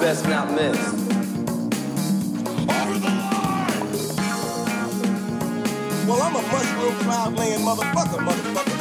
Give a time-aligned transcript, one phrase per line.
[0.00, 0.76] best not miss.
[6.08, 8.78] Well, I'm a mushroom cloud laying motherfucker, motherfucker.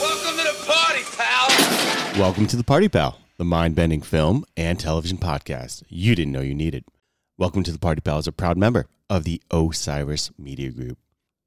[0.00, 1.48] Welcome to the party, pal.
[2.18, 6.40] Welcome to the Party Pal, the mind bending film and television podcast you didn't know
[6.40, 6.84] you needed.
[7.36, 10.96] Welcome to the Party Pal is a proud member of the Osiris Media Group.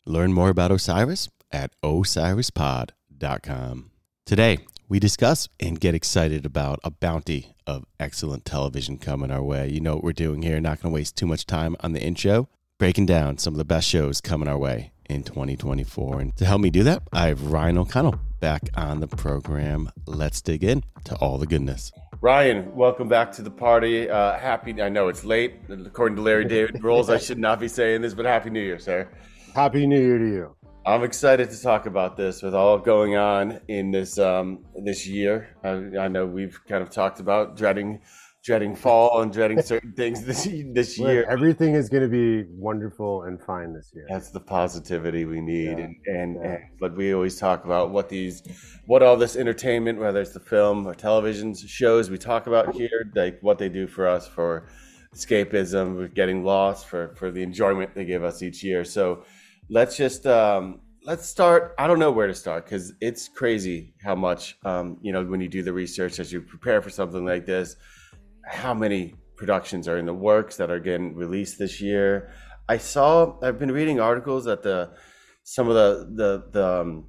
[0.05, 3.89] Learn more about Osiris at osirispod.com.
[4.27, 9.69] Today, we discuss and get excited about a bounty of excellent television coming our way.
[9.69, 10.59] You know what we're doing here.
[10.59, 12.49] Not going to waste too much time on the intro,
[12.79, 16.19] breaking down some of the best shows coming our way in 2024.
[16.19, 19.91] And to help me do that, I have Ryan O'Connell back on the program.
[20.07, 21.91] Let's dig in to all the goodness.
[22.19, 24.09] Ryan, welcome back to the party.
[24.09, 25.53] Uh, happy, I know it's late.
[25.69, 28.79] According to Larry David Rolls, I should not be saying this, but Happy New Year,
[28.79, 29.07] sir.
[29.53, 30.55] Happy New Year to you.
[30.89, 35.55] I'm excited to talk about this with all going on in this um, this year.
[35.63, 38.01] I, I know we've kind of talked about dreading
[38.43, 41.25] dreading fall and dreading certain things this this Look, year.
[41.29, 44.07] everything is going to be wonderful and fine this year.
[44.09, 46.49] That's the positivity we need, Yeah, and and, yeah.
[46.53, 48.41] and but we always talk about what these,
[48.87, 53.11] what all this entertainment, whether it's the film or television shows we talk about here,
[53.15, 54.67] like what they do for us for
[55.13, 58.83] escapism, with getting lost, for for the enjoyment they give us each year.
[58.83, 59.23] So
[59.69, 61.75] let's just um, let's start.
[61.77, 65.41] I don't know where to start because it's crazy how much um, you know when
[65.41, 67.75] you do the research as you prepare for something like this,
[68.45, 72.31] how many productions are in the works that are getting released this year.
[72.67, 73.37] I saw.
[73.41, 74.91] I've been reading articles that the
[75.43, 77.07] some of the the the um,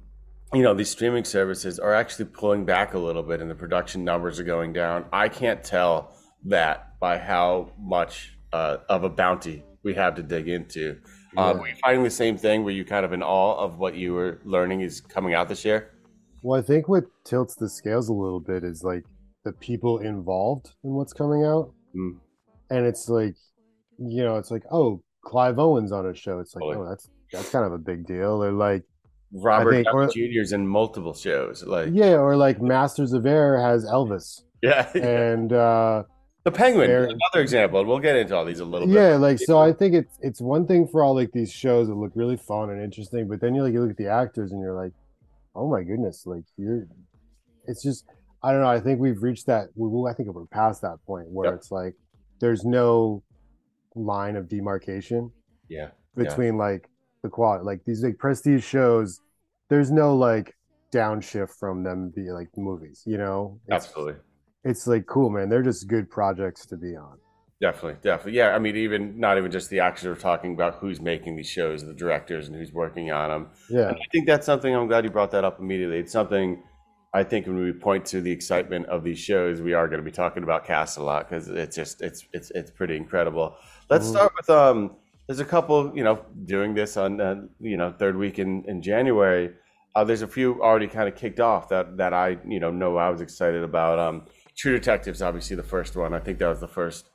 [0.53, 4.03] you know these streaming services are actually pulling back a little bit, and the production
[4.03, 5.05] numbers are going down.
[5.11, 10.47] I can't tell that by how much uh, of a bounty we have to dig
[10.47, 10.97] into.
[11.37, 11.61] Um, Yeah.
[11.61, 12.63] were you finding the same thing?
[12.63, 15.63] Were you kind of in awe of what you were learning is coming out this
[15.63, 15.89] year?
[16.43, 19.03] Well, I think what tilts the scales a little bit is like
[19.45, 21.71] the people involved in what's coming out.
[21.95, 22.17] Mm.
[22.69, 23.35] And it's like,
[23.99, 26.39] you know, it's like, oh, Clive Owen's on a show.
[26.39, 26.85] It's like, Totally.
[26.85, 28.43] oh, that's that's kind of a big deal.
[28.43, 28.83] Or like,
[29.31, 31.63] Robert think- or- Jr.'s in multiple shows.
[31.63, 34.41] Like, yeah, or like Masters of Air has Elvis.
[34.63, 36.03] yeah, And uh
[36.43, 37.79] the Penguin, Fair- another example.
[37.79, 38.95] And we'll get into all these a little bit.
[38.95, 41.95] yeah, like so I think it's it's one thing for all like these shows that
[41.95, 44.61] look really fun and interesting, but then you like you look at the actors and
[44.61, 44.93] you're like,
[45.55, 46.87] oh my goodness, like you're
[47.67, 48.05] it's just
[48.43, 50.97] I don't know, I think we've reached that we will I think we're past that
[51.05, 51.55] point where Yep.
[51.59, 51.93] it's like
[52.39, 53.21] there's no
[53.93, 55.31] line of demarcation
[55.69, 56.23] yeah, Yeah.
[56.23, 56.89] between like
[57.21, 59.19] the quality like these like prestige shows,
[59.69, 60.55] there's no like
[60.91, 63.59] downshift from them be like movies, you know?
[63.67, 64.15] It's, absolutely.
[64.63, 65.49] It's like cool, man.
[65.49, 67.17] They're just good projects to be on.
[67.59, 68.33] Definitely, definitely.
[68.33, 71.47] Yeah, I mean, even not even just the actors are talking about who's making these
[71.49, 73.49] shows, the directors, and who's working on them.
[73.69, 73.89] Yeah.
[73.89, 74.73] And I think that's something.
[74.75, 75.99] I'm glad you brought that up immediately.
[75.99, 76.63] It's something
[77.13, 80.03] I think when we point to the excitement of these shows, we are going to
[80.05, 83.55] be talking about cast a lot because it's just it's it's it's pretty incredible.
[83.89, 84.11] Let's Mhm.
[84.11, 84.95] start with um.
[85.27, 88.81] There's a couple, you know, doing this on uh, you know third week in in
[88.81, 89.51] January.
[89.95, 92.97] Uh, there's a few already kind of kicked off that that I you know know
[92.97, 93.99] I was excited about.
[93.99, 94.25] Um,
[94.61, 96.13] True Detectives, obviously the first one.
[96.13, 97.09] I think that was the first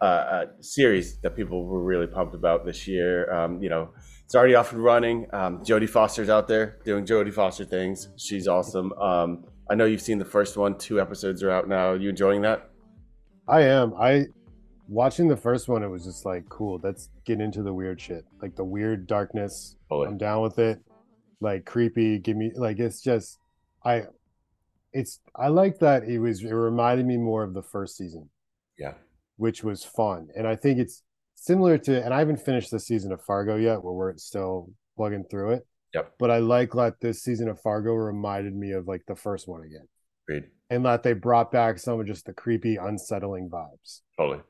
[0.00, 3.32] uh, uh, series that people were really pumped about this year.
[3.34, 3.90] Um, you know,
[4.24, 5.26] it's already off and running.
[5.32, 8.10] Um, Jodie Foster's out there doing Jodie Foster things.
[8.16, 8.92] She's awesome.
[8.92, 10.78] Um, I know you've seen the first one.
[10.78, 11.90] Two episodes are out now.
[11.90, 12.70] Are you enjoying that?
[13.48, 13.92] I am.
[13.98, 14.26] I
[14.86, 15.82] watching the first one.
[15.82, 16.78] It was just like cool.
[16.80, 19.74] Let's get into the weird shit, like the weird darkness.
[19.90, 20.78] I'm down with it.
[21.40, 22.20] Like creepy.
[22.20, 23.40] Give me like it's just
[23.84, 24.04] I.
[24.94, 26.42] It's I like that it was.
[26.42, 28.30] It reminded me more of the first season,
[28.78, 28.94] Yeah.
[29.36, 31.02] which was fun, and I think it's
[31.34, 32.02] similar to.
[32.04, 35.66] And I haven't finished the season of Fargo yet, where we're still plugging through it.
[35.94, 36.14] Yep.
[36.18, 39.62] But I like that this season of Fargo reminded me of like the first one
[39.62, 39.86] again,
[40.28, 40.50] Agreed.
[40.70, 44.40] and that they brought back some of just the creepy, unsettling vibes Totally.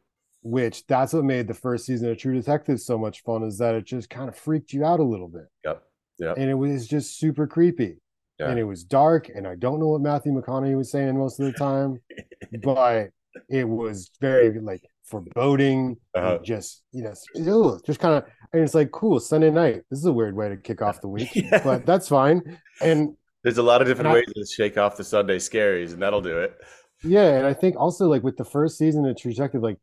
[0.42, 3.74] which that's what made the first season of True Detective so much fun is that
[3.74, 5.46] it just kind of freaked you out a little bit.
[5.64, 5.82] Yep.
[6.18, 6.36] Yep.
[6.38, 7.98] And it was just super creepy.
[8.38, 8.48] Yeah.
[8.50, 11.46] And it was dark, and I don't know what Matthew McConaughey was saying most of
[11.46, 12.00] the time,
[12.64, 13.10] but
[13.48, 15.96] it was very like foreboding.
[16.14, 16.38] Uh-huh.
[16.42, 19.82] Just you know, ew, just kind of, and it's like cool Sunday night.
[19.90, 21.60] This is a weird way to kick off the week, Yeah.
[21.64, 22.58] but that's fine.
[22.80, 25.92] And There's a lot of different And I- ways to shake off the Sunday scaries,
[25.92, 26.56] and that'll do it.
[27.04, 29.78] yeah, and I think also like with the first season of True Detective, like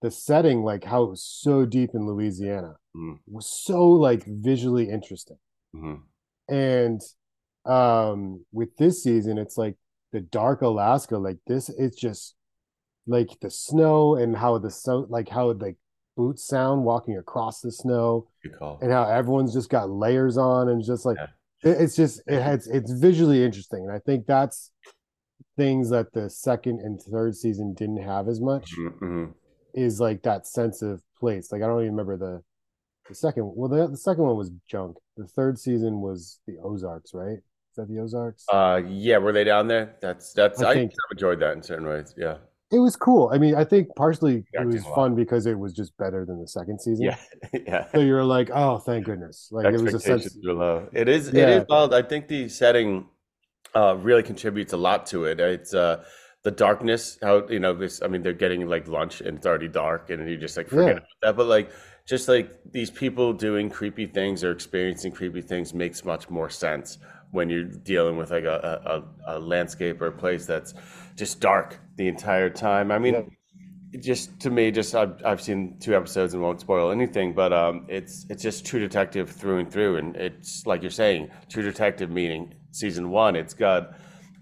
[0.00, 3.18] the setting, like how it was so deep in Louisiana, Mhm.
[3.26, 5.36] was so like visually interesting.
[5.74, 5.96] hmm
[6.48, 7.00] And
[7.66, 9.76] um with this season, it's like
[10.12, 12.34] the dark Alaska, like this, it's just
[13.06, 15.76] like the snow and how the so like how like
[16.16, 18.28] boots sound walking across the snow
[18.82, 21.70] and how everyone's just got layers on and just like Yeah.
[21.70, 24.70] it- it's just it has it's visually interesting and i think that's
[25.56, 29.32] things that the second and third season didn't have as much Mhm.
[29.74, 31.52] is like that sense of place.
[31.52, 32.42] Like I don't even remember the
[33.08, 33.52] the second.
[33.56, 34.96] Well, the the second one was junk.
[35.16, 37.38] The third season was the Ozarks, right?
[37.70, 38.44] Is that the Ozarks?
[38.52, 39.94] Uh, yeah, were they down there?
[40.02, 42.12] That's that's I I, think- enjoyed that in certain ways.
[42.16, 42.38] Yeah,
[42.72, 43.30] it was cool.
[43.32, 44.94] I mean, I think partially it was did a lot.
[44.96, 47.04] fun because it was just better than the second season.
[47.04, 47.16] yeah,
[47.66, 47.86] yeah.
[47.92, 49.48] So you're like, oh, thank goodness.
[49.52, 50.36] Like it was a sense.
[50.44, 50.88] Were low.
[50.92, 51.28] It is.
[51.28, 51.48] It Yeah.
[51.60, 51.94] is wild.
[51.94, 53.06] I think the setting
[53.74, 55.38] uh, really contributes a lot to it.
[55.38, 56.02] It's uh,
[56.42, 57.18] the darkness.
[57.22, 58.02] How you know this?
[58.02, 60.86] I mean, they're getting like lunch and it's already dark, and you're just like forget
[60.86, 60.92] Yeah.
[60.92, 61.36] about that.
[61.36, 61.70] But like,
[62.08, 66.98] just like these people doing creepy things or experiencing creepy things makes much more sense
[67.30, 70.74] when you're dealing with like a, a, a, landscape or a place that's
[71.16, 72.90] just dark the entire time.
[72.90, 73.14] I mean.
[73.14, 74.00] Yeah.
[74.00, 77.86] just to me, just I've, I've seen two episodes and won't spoil anything, but um,
[77.88, 82.10] it's it's just True Detective through and through, and it's like you're saying, True Detective
[82.10, 83.34] meaning season one.
[83.36, 83.94] It's got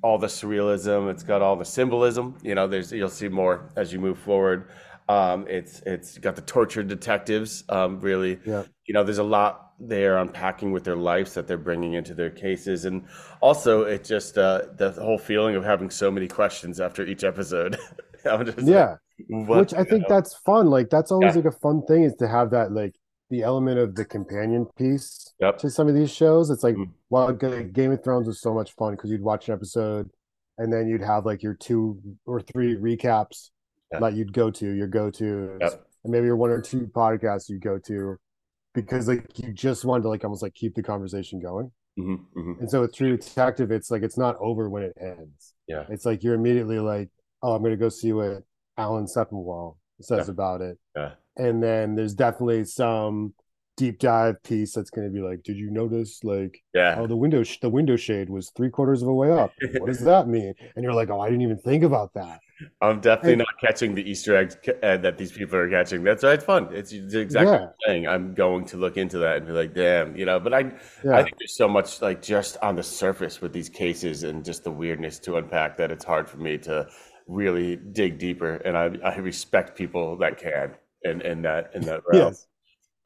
[0.02, 2.36] all the surrealism, it's got all the symbolism.
[2.42, 4.68] You know, there's you'll see more as you move forward.
[5.08, 7.64] Um, it's it's got the tortured detectives.
[7.68, 8.64] Um, really, Yeah.
[8.88, 12.30] You know, there's a lot they're unpacking with their lives that they're bringing into their
[12.30, 13.04] cases, and
[13.40, 17.78] also it just uh, the whole feeling of having so many questions after each episode.
[18.24, 18.96] Like, Yeah.
[19.28, 20.16] what- which I think know?
[20.16, 20.70] that's fun.
[20.70, 21.42] Like that's always Yeah.
[21.42, 22.94] like a fun thing is to have that like
[23.30, 25.58] the element of the companion piece Yep.
[25.58, 26.50] to some of these shows.
[26.50, 26.90] It's like Mhm.
[27.10, 30.10] while Ga- Game of Thrones was so much fun because you'd watch an episode
[30.58, 33.50] and then you'd have like your two or three recaps
[33.92, 34.00] Yeah.
[34.00, 35.86] that you'd go to, your go to, Yep.
[36.02, 38.16] and maybe your one or two podcasts you go to
[38.74, 41.70] because like you just wanted to like almost like keep the conversation going.
[41.98, 42.60] Mhm, mhm.
[42.60, 45.54] And so with True Detective, it's like it's not over when it ends.
[45.66, 45.84] Yeah.
[45.88, 47.08] It's like you're immediately like,
[47.42, 48.42] oh, I'm gonna go see what
[48.76, 50.32] Alan Sepinwall says Yeah.
[50.32, 50.78] about it.
[50.96, 51.12] Yeah.
[51.36, 53.34] And then there's definitely some
[53.76, 56.96] deep dive piece that's gonna be like, did you notice like Yeah.
[56.98, 59.52] oh the window sh- the window shade was three quarters of a way up?
[59.78, 60.54] What does that mean?
[60.76, 62.38] And you're like, oh, I didn't even think about that.
[62.80, 66.02] I'm definitely And- not catching the Easter eggs uh, that these people are catching.
[66.02, 66.68] That's why it's fun.
[66.72, 67.62] It's it's exactly Yeah.
[67.64, 68.08] I'm saying.
[68.08, 70.40] I'm going to look into that and be like, damn, you know.
[70.40, 70.58] But I,
[71.12, 74.64] I think there's so much like just on the surface with these cases and just
[74.64, 76.88] the weirdness to unpack that it's hard for me to
[77.26, 78.56] really dig deeper.
[78.56, 82.28] And I, I respect people that can in, in that in that realm.
[82.32, 82.46] Yes.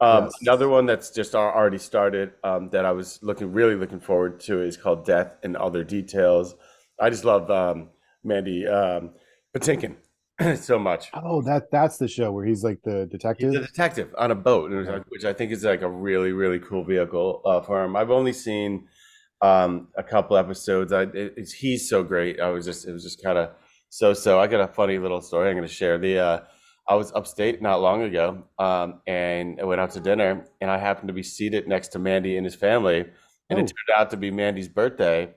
[0.01, 0.33] Um, Yes.
[0.41, 4.61] Another one that's just already started um, that I was looking really looking forward to
[4.61, 6.55] is called Death and Other Details.
[6.99, 7.89] I just love um,
[8.23, 9.11] Mandy um,
[9.55, 9.95] Patinkin
[10.57, 11.09] so much.
[11.13, 13.53] Oh, that that's the show where he's like the He's detective.
[13.53, 14.93] a detective on a boat, and it was Yeah.
[14.95, 17.95] like- which I think is like a really really cool vehicle uh, for him.
[17.95, 18.87] I've only seen
[19.41, 20.93] um, a couple episodes.
[20.93, 22.39] I, it, it's, he's so great.
[22.39, 23.51] I was just it was just kind of
[23.89, 24.39] so so.
[24.39, 25.97] I got a funny little story I'm going to share.
[25.97, 26.39] The uh,
[26.87, 30.77] I was upstate not long ago, um, and I went out to dinner, and I
[30.77, 32.99] happened to be seated next to Mandy and his family,
[33.49, 33.61] and Oh.
[33.61, 35.29] it turned out to be Mandy's birthday,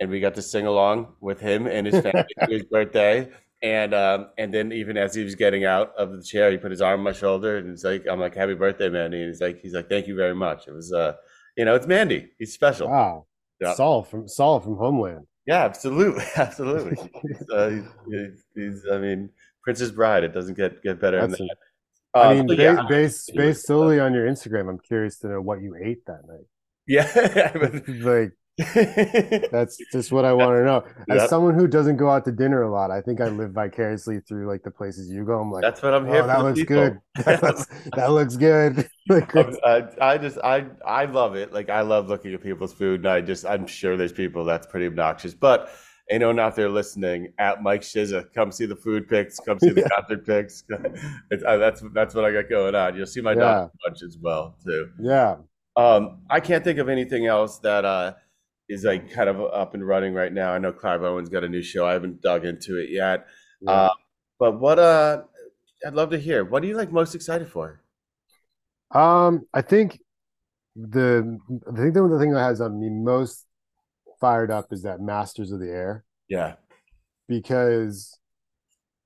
[0.00, 3.28] and we got to sing along with him and his family to his birthday.
[3.60, 6.70] And um, and then even as he was getting out of the chair, he put
[6.70, 9.40] his arm on my shoulder, and he's like, "I'm like, happy birthday, Mandy." And he's
[9.40, 11.14] like, "He's like, thank you very much." It was, uh,
[11.56, 12.30] you know, it's Mandy.
[12.38, 12.88] He's special.
[12.88, 13.26] Wow.
[13.60, 13.74] Yeah.
[13.74, 15.26] Saul from Saul from Homeland.
[15.46, 17.10] Yeah, absolutely, absolutely.
[17.22, 19.30] He's, uh, he's, he's, I mean,
[19.64, 20.22] Princess Bride.
[20.22, 21.56] It doesn't get get better than That's that.
[22.14, 25.28] I Um, mean, but ba- yeah, based based solely on your Instagram, I'm curious to
[25.28, 26.46] know what you ate that night.
[26.86, 27.52] yeah.
[28.08, 30.84] Like that's just what I want to know.
[31.10, 31.30] As Yep.
[31.30, 34.48] someone who doesn't go out to dinner a lot, I think I live vicariously through
[34.48, 35.40] like the places you go.
[35.40, 36.26] I'm like, That's what I'm here oh, for.
[36.26, 36.76] that looks people.
[36.76, 36.98] good.
[37.24, 38.88] That looks, that looks good.
[39.10, 39.34] Like,
[40.02, 41.50] I just I I love it.
[41.52, 44.66] Like I love looking at people's food, and I just I'm sure there's people that's
[44.66, 45.32] pretty obnoxious.
[45.32, 45.70] But
[46.10, 49.80] anyone out there listening, at Mike Shiza, come see the food pics, come see the
[49.80, 49.88] Yeah.
[49.96, 50.62] concert pics.
[51.30, 52.96] It's, uh, that's that's what I got going on.
[52.96, 53.38] You'll see my Yeah.
[53.40, 54.90] dog bunch as well too.
[55.00, 55.36] yeah,
[55.76, 58.12] Um, I can't think of anything else that uh,
[58.68, 60.52] is like kind of up and running right now.
[60.52, 61.86] I know Clive Owen's got a new show.
[61.86, 63.26] I haven't dug into it yet.
[63.60, 63.70] yeah.
[63.70, 63.90] Uh,
[64.38, 65.22] but what uh,
[65.86, 66.44] I'd love to hear.
[66.44, 67.80] What are you like most excited for?
[68.94, 70.00] Um, I think
[70.76, 71.38] the
[71.72, 73.44] I think the, the thing that has me most
[74.20, 76.54] fired up is that Masters of the Air Yeah.
[77.28, 78.18] because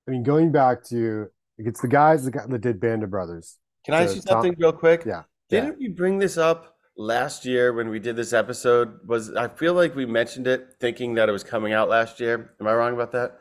[0.07, 1.27] I mean going back to
[1.57, 3.57] like, it's the guys that, got, that did Band of Brothers.
[3.85, 5.03] Can I So ask you Tom- something real quick?
[5.05, 5.23] Yeah.
[5.49, 8.99] Didn't we bring this up last year when we did this episode?
[9.07, 12.53] Was I feel like we mentioned it thinking that it was coming out last year?
[12.59, 13.39] Am I wrong about that?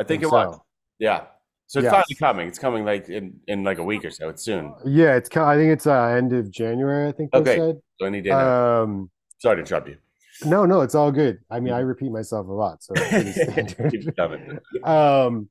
[0.00, 0.58] I think it was.
[0.98, 1.24] Yeah.
[1.66, 1.92] So it's Yes.
[1.92, 2.48] finally coming.
[2.48, 4.28] It's coming like in, in like a week or so.
[4.28, 4.74] It's soon.
[4.84, 5.34] Yeah, it's.
[5.36, 7.08] I think it's uh, end of January.
[7.08, 7.56] I think they Okay.
[7.56, 7.76] said.
[7.98, 8.82] So any day now.
[8.82, 9.96] Um, Sorry to interrupt you.
[10.44, 11.38] no, no, it's all good.
[11.50, 13.74] I mean, I repeat myself a lot, so it's.
[13.90, 14.58] Keep coming.
[14.82, 15.48] Um,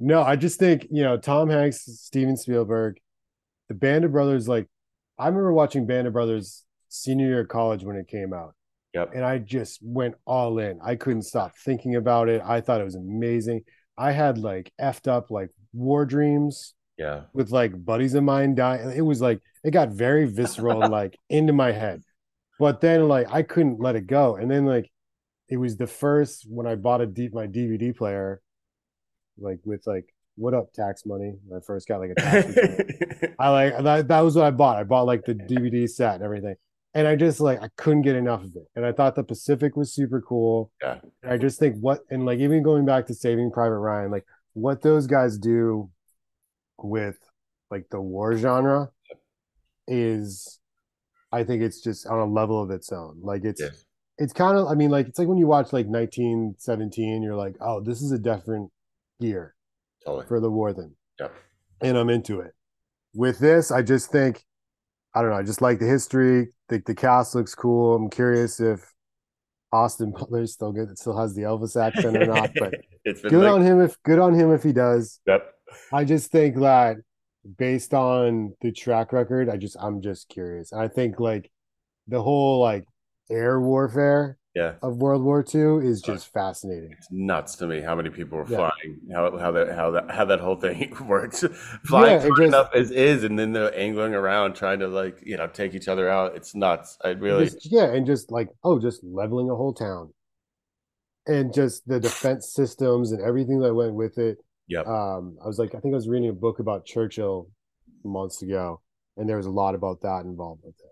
[0.00, 2.98] no, I just think you know Tom Hanks, Steven Spielberg,
[3.68, 4.48] the Band of Brothers.
[4.48, 4.66] Like,
[5.18, 8.54] I remember watching Band of Brothers senior year of college when it came out,
[8.94, 9.12] Yep.
[9.14, 10.78] and I just went all in.
[10.82, 12.40] I couldn't stop thinking about it.
[12.44, 13.62] I thought it was amazing.
[13.98, 17.22] I had like effed up like war dreams Yeah.
[17.32, 18.90] with like buddies of mine dying.
[18.96, 22.02] It was like it got very visceral and like into my head.
[22.58, 24.36] But then like I couldn't let it go.
[24.36, 24.90] And then like
[25.48, 28.40] it was the first when I bought a deep my DVD player,
[29.38, 31.34] like with like what up tax money.
[31.54, 32.54] I first got like a tax.
[33.38, 34.76] I like that, that was what I bought.
[34.78, 36.54] I bought like the DVD set and everything.
[36.96, 38.68] And I just like I couldn't get enough of it.
[38.76, 40.70] And I thought the Pacific was super cool.
[40.80, 40.98] Yeah.
[41.22, 44.24] And I just think what and like even going back to Saving Private Ryan, like
[44.52, 45.90] what those guys do
[46.78, 47.18] with
[47.70, 48.90] like the war genre
[49.88, 50.60] is
[51.32, 53.18] I think it's just on a level of its own.
[53.22, 53.84] Like it's Yes.
[54.18, 57.56] it's kind of I mean like it's like when you watch like 1917 you're like,
[57.60, 58.70] "Oh, this is a different
[59.18, 59.54] year
[60.04, 60.26] Totally.
[60.26, 61.34] for the war thing." Yep.
[61.80, 62.52] And I'm into it.
[63.14, 64.44] With this, I just think
[65.14, 67.94] I don't know, I just like the history, think the cast looks cool.
[67.94, 68.92] I'm curious if
[69.72, 73.62] Austin Butler still good still has the Elvis accent or not, but good like, on
[73.62, 75.20] him if good on him if he does.
[75.26, 75.52] Yep.
[75.92, 76.96] I just think that
[77.58, 80.72] based on the track record, I just I'm just curious.
[80.72, 81.50] And I think like
[82.06, 82.86] the whole like
[83.30, 84.74] air warfare Yeah.
[84.82, 86.92] of World War II is just fascinating.
[86.92, 88.56] It's nuts to me how many people were Yeah.
[88.58, 91.42] flying, how how that how that how that whole thing works.
[91.86, 95.36] flying Yeah, just- enough as is, and then they're angling around trying to like you
[95.36, 96.36] know take each other out.
[96.36, 96.96] It's nuts.
[97.04, 100.12] I really Just- yeah, and just like oh, just leveling a whole town,
[101.26, 104.38] and just the defense systems and everything that went with it.
[104.68, 104.80] Yeah.
[104.80, 107.50] Um, I was like, I think I was reading a book about Churchill
[108.04, 108.80] months ago,
[109.16, 110.83] and there was a lot about that involved with it.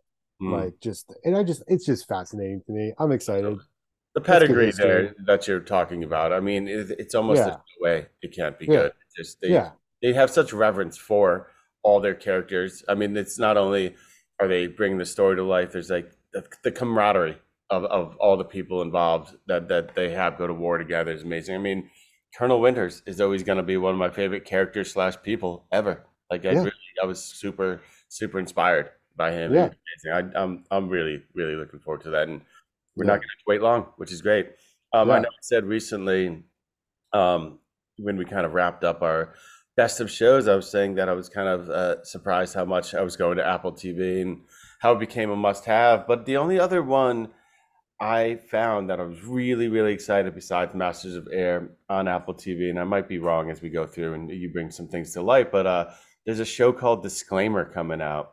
[0.42, 0.52] Mm.
[0.64, 2.92] Like just, and I just, it's just fascinating to me.
[2.98, 3.58] I'm excited.
[4.14, 6.32] the pedigree there that you're talking about.
[6.32, 7.46] I mean, it, it's almost Yeah.
[7.50, 8.72] no way it can't be Yeah.
[8.82, 8.92] good.
[9.06, 9.70] It's just they Yeah,
[10.02, 11.48] they have such reverence for
[11.82, 12.84] all their characters.
[12.88, 13.94] I mean, it's not only
[14.40, 15.72] are they bringing the story to life.
[15.72, 17.38] There's like the, the camaraderie
[17.70, 21.22] of, of all the people involved that that they have go to war together is
[21.22, 21.54] amazing.
[21.54, 21.88] I mean,
[22.36, 26.04] Colonel Winters is always going to be one of my favorite characters slash people ever.
[26.30, 26.58] Like I Yeah.
[26.58, 26.72] really,
[27.02, 29.54] I was super super inspired by him.
[29.54, 29.70] Yeah.
[30.12, 32.40] I, I'm I'm really really looking forward to that, and
[32.96, 33.12] we're Yeah.
[33.12, 34.50] not going to wait long, which is great.
[34.92, 36.42] Um, I know I said recently,
[37.12, 37.58] um,
[37.98, 39.34] when we kind of wrapped up our
[39.76, 42.94] best of shows, I was saying that I was kind of uh, surprised how much
[42.94, 44.42] I was going to Apple TV and
[44.80, 46.06] how it became a must have.
[46.06, 47.28] But the only other one
[48.00, 52.68] I found that I was really, really excited besides Masters of Air on Apple TV,
[52.68, 55.22] and I might be wrong as we go through and you bring some things to
[55.22, 55.90] light, but uh,
[56.26, 58.32] there's a show called Disclaimer coming out.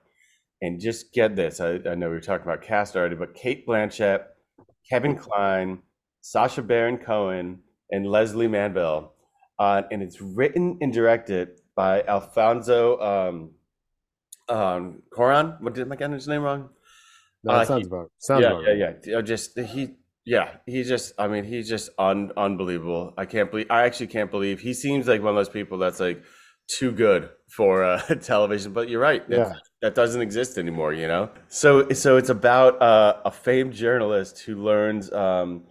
[0.61, 3.65] And just get this I, I know we were talking about cast already, but Cate
[3.67, 4.23] Blanchett,
[4.89, 5.79] Kevin Kline,
[6.21, 7.59] Sacha Baron Cohen,
[7.91, 9.13] and Lesley Manville.
[9.57, 13.51] Uh, and it's written and directed by Alfonso um,
[14.47, 15.55] um, Coran.
[15.59, 16.69] What did I get his name wrong?
[17.43, 18.97] no, Uh, sounds he- about sounds yeah, about yeah, right.
[19.05, 19.17] yeah.
[19.17, 20.57] Uh, Just he, yeah.
[20.65, 21.13] He's just.
[21.17, 23.13] I mean, he's just un, unbelievable.
[23.17, 23.67] I can't believe.
[23.69, 26.21] I actually can't believe he seems like one of those people that's like
[26.67, 28.73] too good for uh, television.
[28.73, 29.23] But you're right.
[29.29, 29.53] Yeah.
[29.81, 30.93] That doesn't exist anymore.
[30.93, 31.29] You know.
[31.47, 35.11] So so it's about uh, a famed journalist who learns.
[35.11, 35.63] Um,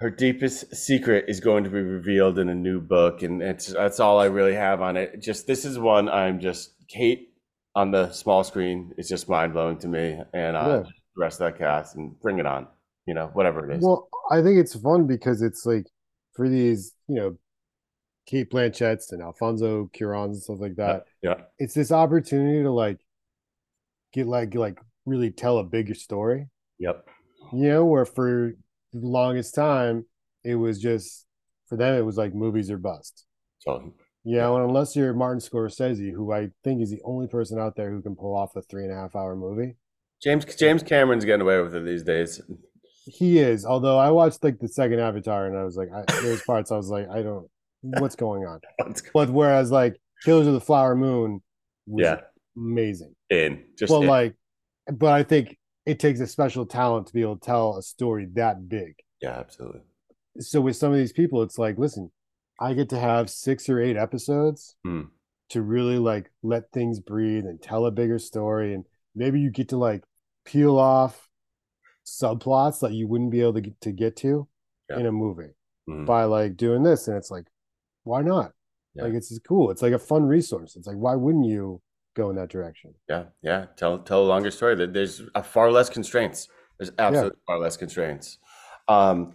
[0.00, 4.00] her deepest secret is going to be revealed in a new book, and it's that's
[4.00, 5.22] all I really have on it.
[5.22, 7.28] Just this is one I'm just Kate
[7.76, 10.76] on the small screen is just mind blowing to me, and uh, Yeah.
[10.82, 12.66] the rest of that cast and bring it on.
[13.06, 13.84] You know, whatever it is.
[13.84, 15.86] Well, I think it's fun because it's like
[16.34, 17.36] for these, you know,
[18.26, 21.04] Cate Blanchetts and Alfonso Cuarons and stuff like that.
[21.22, 22.98] yeah, It's this opportunity to like
[24.14, 26.48] get like like really tell a bigger story.
[26.78, 27.06] yep,
[27.52, 28.52] You know, where for
[28.92, 30.06] the longest time
[30.44, 31.26] it was just
[31.68, 33.26] for them it was like movies are bust.
[33.58, 33.92] so
[34.22, 37.76] You know, and unless you're Martin Scorsese, who I think is the only person out
[37.76, 39.76] there who can pull off a three and a half hour movie.
[40.22, 42.40] James James Cameron's getting away with it these days.
[43.06, 46.40] He is, although I watched like the second Avatar and I was like, I, there's
[46.42, 47.46] parts I was like, I don't,
[47.82, 48.60] what's going on?
[49.12, 51.42] But whereas like Killers of the Flower Moon
[51.86, 52.20] was Yeah.
[52.56, 53.14] Amazing.
[53.30, 54.08] In just Well, in.
[54.08, 54.34] like,
[54.92, 58.26] but I think it takes a special talent to be able to tell a story
[58.34, 58.94] that big.
[59.20, 59.80] yeah, absolutely.
[60.40, 62.10] So with some of these people, it's like, listen,
[62.60, 65.02] I get to have six or eight episodes Hmm.
[65.50, 68.74] to really like let things breathe and tell a bigger story.
[68.74, 68.84] And
[69.14, 70.04] maybe you get to like
[70.44, 71.28] peel off
[72.06, 74.48] subplots that you wouldn't be able to get to, get to
[74.90, 74.98] Yeah.
[75.00, 75.54] in a movie
[75.88, 76.06] Mhm.
[76.06, 77.08] by like doing this.
[77.08, 77.46] And it's like,
[78.02, 78.52] why not?
[78.94, 79.04] Yeah.
[79.04, 79.70] Like, it's cool.
[79.70, 80.76] It's like a fun resource.
[80.76, 81.80] It's like, why wouldn't you
[82.14, 82.94] go in that direction?
[83.08, 83.66] Yeah, yeah.
[83.76, 84.74] Tell tell a longer story.
[84.86, 86.48] There's a far less constraints.
[86.78, 88.38] There's absolutely far less constraints.
[88.88, 89.34] Um,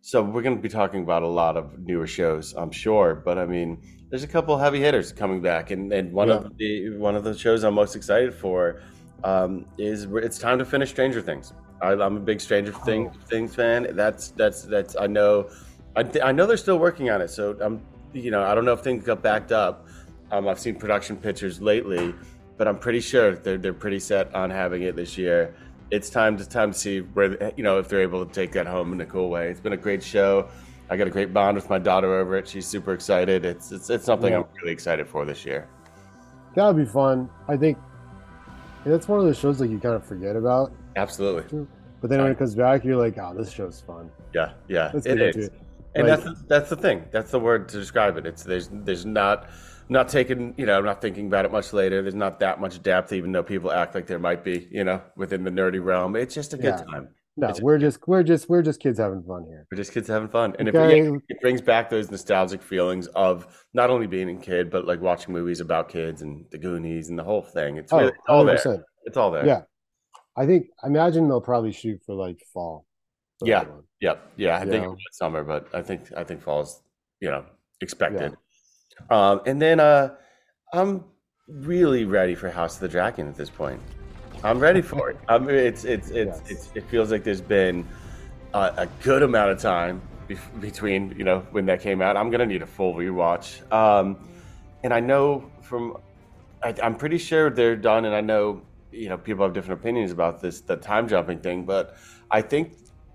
[0.00, 3.14] so we're going to be talking about a lot of newer shows, I'm sure.
[3.24, 6.34] But I mean, there's a couple heavy hitters coming back, and, and one Yeah.
[6.36, 8.82] of the one of the shows I'm most excited for
[9.24, 11.52] um, is it's time to finish Stranger Things.
[11.82, 13.88] I, I'm a big Stranger Things Things fan.
[13.96, 15.50] That's that's that's I know,
[15.96, 17.28] I, th- I know they're still working on it.
[17.28, 19.86] So I'm you know I don't know if things got backed up.
[20.30, 22.14] Um, I've seen production pictures lately,
[22.56, 25.54] but I'm pretty sure they're they're pretty set on having it this year.
[25.90, 28.66] It's time to time to see where you know if they're able to take that
[28.66, 29.48] home in a cool way.
[29.50, 30.48] It's been a great show.
[30.90, 32.46] I got a great bond with my daughter over it.
[32.48, 33.44] She's super excited.
[33.44, 34.40] It's it's it's something Yeah.
[34.40, 35.68] I'm really excited for this year.
[36.54, 37.28] That would be fun.
[37.48, 37.78] I think
[38.84, 41.66] that's one of those shows like you kind of forget about, Absolutely.
[42.00, 44.10] but then when it comes back, you're like, oh, this show's fun.
[44.32, 45.48] Yeah, yeah, Let's it is.
[45.48, 45.52] it.
[45.96, 47.04] And Like- that's that's the thing.
[47.10, 48.26] That's the word to describe it.
[48.26, 49.48] It's there's there's not
[49.88, 52.02] not taking you know I'm not thinking about it much later.
[52.02, 54.68] There's not that much depth, even though people act like there might be.
[54.70, 56.84] You know, within the nerdy realm, it's just a good Yeah.
[56.84, 57.08] time.
[57.38, 59.66] No, It's- we're just we're just we're just kids having fun here.
[59.70, 61.00] We're just kids having fun, and Okay.
[61.00, 64.86] it, yeah, it brings back those nostalgic feelings of not only being a kid, but
[64.86, 67.76] like watching movies about kids and the Goonies and the whole thing.
[67.76, 68.56] It's Oh, really, it's all there.
[68.56, 68.82] 100%.
[69.04, 69.46] It's all there.
[69.46, 69.62] Yeah.
[70.34, 72.86] I think I imagine they'll probably shoot for like fall.
[73.38, 73.64] for Yeah.
[74.00, 74.32] Yep.
[74.36, 74.84] Yeah, I think Yeah.
[74.84, 76.82] it was summer, but I think I think fall's
[77.20, 77.44] you know
[77.82, 78.34] expected.
[79.10, 80.14] Um, and then uh,
[80.72, 81.04] I'm
[81.48, 83.80] really ready for House of the Dragon at this point.
[84.44, 85.18] I'm ready for it.
[85.28, 86.50] I mean, it's it's it's, Yes.
[86.50, 87.86] it's it feels like there's been
[88.54, 92.16] a, a good amount of time bef- between you know when that came out.
[92.16, 93.70] I'm gonna need a full rewatch.
[93.72, 94.16] Um,
[94.84, 95.96] and I know from
[96.62, 98.62] I, I'm pretty sure they're done, and I know
[98.92, 101.96] you know people have different opinions about this the time jumping thing, but
[102.30, 102.74] I think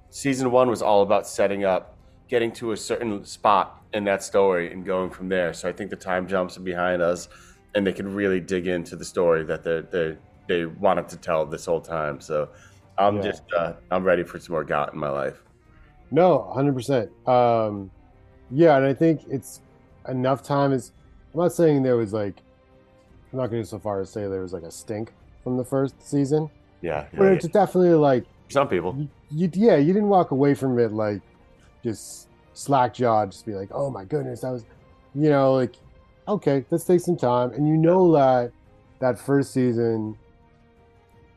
[0.09, 1.97] season one was all about setting up,
[2.31, 5.53] getting to a certain spot in that story, and going from there.
[5.53, 7.27] So I think the time jumps are behind us,
[7.75, 11.45] and they can really dig into the story that they they they wanted to tell
[11.45, 12.19] this whole time.
[12.21, 12.50] So
[12.97, 13.21] I'm Yeah.
[13.21, 15.43] just uh, I'm ready for some more got in my life.
[16.09, 17.09] No, hundred percent.
[17.27, 17.91] Um,
[18.50, 19.61] yeah, and I think it's
[20.07, 20.71] enough time.
[20.71, 20.91] Is
[21.33, 22.35] I'm not saying there was like
[23.31, 25.58] I'm not going to go so far as say there was like a stink from
[25.58, 26.49] the first season,
[26.82, 28.95] Yeah, but yeah, it's definitely like some people.
[28.97, 31.21] you, you yeah you didn't walk away from it like
[31.84, 34.65] just slack jawed just be like oh my goodness that was
[35.15, 35.76] you know like
[36.28, 38.52] okay let's take some time and you know that
[39.00, 40.17] that first season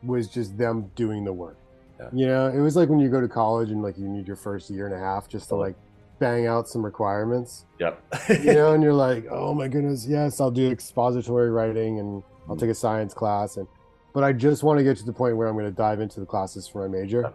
[0.03, 1.57] was just them doing the work
[1.99, 2.09] Yeah.
[2.13, 4.37] you know it was like when you go to college and like you need your
[4.37, 5.77] first year and a half just to like
[6.19, 8.03] bang out some requirements Yep.
[8.45, 12.55] you know and you're like oh my goodness yes i'll do expository writing and i'll
[12.55, 12.61] mm-hmm.
[12.61, 13.67] take a science class and
[14.13, 16.21] but i just want to get to the point where i'm going to dive into
[16.21, 17.33] the classes for my major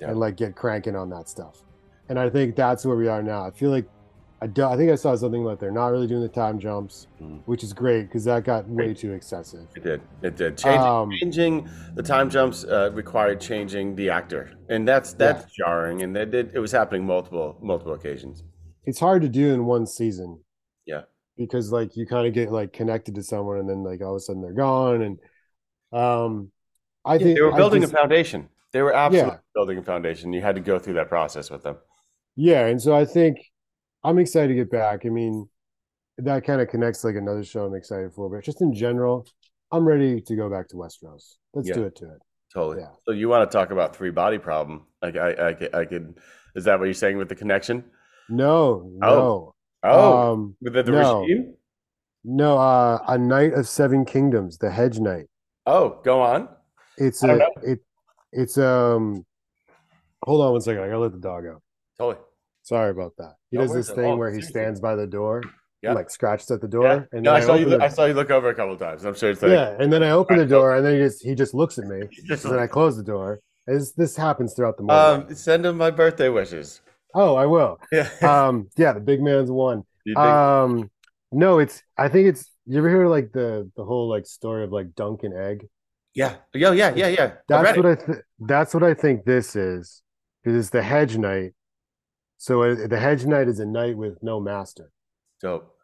[0.00, 0.10] Yeah.
[0.10, 1.62] and like get cranking on that stuff
[2.08, 3.86] and i think that's where we are now i feel like
[4.42, 7.06] i, do, I think i saw something like they're not really doing the time jumps
[7.20, 7.40] Mm.
[7.46, 10.00] which is great because that got way too excessive It did.
[10.22, 10.58] It did.
[10.58, 16.02] Changing, Um, changing the time jumps uh, required changing the actor, and that's that's jarring.
[16.02, 16.50] And it did.
[16.54, 18.44] It was happening multiple multiple occasions.
[18.84, 20.40] it's hard to do in one season
[20.84, 21.02] Yeah.
[21.38, 24.16] because like you kind of get like connected to someone and then like all of
[24.16, 25.18] a sudden they're gone and
[26.02, 26.50] um
[27.04, 28.48] i Yeah, think they were building just- a foundation.
[28.72, 29.38] They were absolutely Yeah.
[29.54, 30.32] building a foundation.
[30.34, 31.76] You had to go through that process with them.
[32.36, 33.38] Yeah, and so I think
[34.04, 35.06] I'm excited to get back.
[35.06, 35.48] I mean,
[36.18, 39.26] that kind of connects like another show I'm excited for, but just in general,
[39.72, 41.36] I'm ready to go back to Westeros.
[41.54, 41.74] Let's Yeah.
[41.74, 42.18] do it to it.
[42.52, 42.82] Totally.
[42.82, 42.90] Yeah.
[43.04, 44.86] So you want to talk about three body problem?
[45.02, 46.18] Like I, I, could- I could.
[46.54, 47.84] Is that what you're saying with the connection?
[48.28, 49.54] No, no.
[49.82, 51.20] Oh, um, with the, the no.
[51.20, 51.54] regime.
[52.24, 55.26] no, uh, a Knight of Seven Kingdoms, the Hedge Knight.
[55.66, 56.48] Oh, go on.
[56.96, 57.50] It's a know.
[57.62, 57.80] it
[58.32, 59.24] it's um
[60.22, 61.62] hold on one second, I gotta let the dog out.
[61.98, 62.24] Totally.
[62.66, 63.34] Sorry about that.
[63.50, 65.42] He does this thing where he stands by the door
[65.82, 65.92] Yeah.
[65.94, 66.84] like scratches at the door.
[66.84, 67.02] Yeah.
[67.12, 67.66] And no, then I saw you.
[67.66, 69.04] Look, I saw you look over a couple of times.
[69.04, 71.22] I'm sure it's like yeah, and then I open the door, and then he just
[71.28, 73.40] he just looks at me, and then I close the door.
[73.68, 75.28] This this happens throughout the morning.
[75.28, 76.80] um, send him my birthday wishes.
[77.14, 77.78] oh, I will.
[77.92, 78.08] Yeah.
[78.22, 79.84] Um, yeah, the big man's one.
[80.16, 80.90] Um,
[81.32, 82.50] no, it's I think it's.
[82.66, 85.66] You ever hear like the the whole like story of like dunk and egg?
[86.14, 86.36] yeah.
[86.52, 86.72] Yeah.
[86.72, 86.92] Yeah.
[86.96, 87.08] Yeah.
[87.08, 87.32] Yeah.
[87.48, 90.02] That's what I th- that's what I think this is
[90.42, 91.52] because it's the hedge knight.
[92.38, 94.90] So uh, the hedge knight is a knight with no master,
[95.40, 95.74] Dope.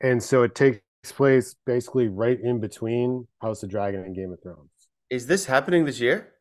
[0.00, 4.42] and so it takes place basically right in between House of Dragon and Game of
[4.42, 4.70] Thrones.
[5.10, 6.32] Is this happening this year?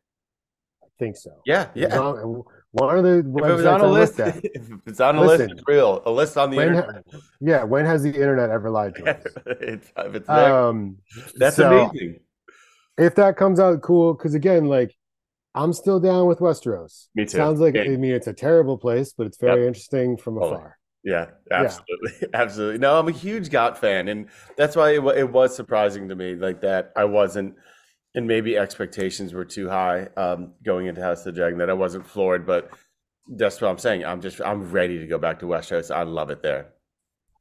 [0.83, 1.31] I think so.
[1.45, 1.69] Yeah.
[1.75, 1.97] Yeah.
[1.99, 5.49] on- one of the If it was on a list, if it's on a list,
[5.49, 6.01] it's real.
[6.05, 7.03] A list on the internet.
[7.39, 9.23] Yeah, when has the internet ever lied to us?
[9.45, 10.97] it's, if it's there, Um,
[11.37, 12.19] that's so amazing.
[12.97, 14.13] If that comes out, cool.
[14.13, 14.93] Because again, like
[15.55, 17.07] I'm still down with Westeros.
[17.15, 17.37] Me too.
[17.37, 17.83] Sounds like Yeah.
[17.83, 20.55] I mean it's a terrible place, but it's very interesting from Totally.
[20.55, 20.77] afar.
[21.03, 22.79] Yeah, absolutely, absolutely.
[22.79, 26.33] No, I'm a huge GOT fan, and that's why it, it was surprising to me,
[26.33, 27.55] like that I wasn't,
[28.15, 31.73] and maybe expectations were too high um, going into House of the Dragon that I
[31.73, 32.47] wasn't floored.
[32.47, 32.71] But
[33.27, 34.03] that's what I'm saying.
[34.03, 35.93] I'm just I'm ready to go back to Westeros.
[35.95, 36.73] I love it there.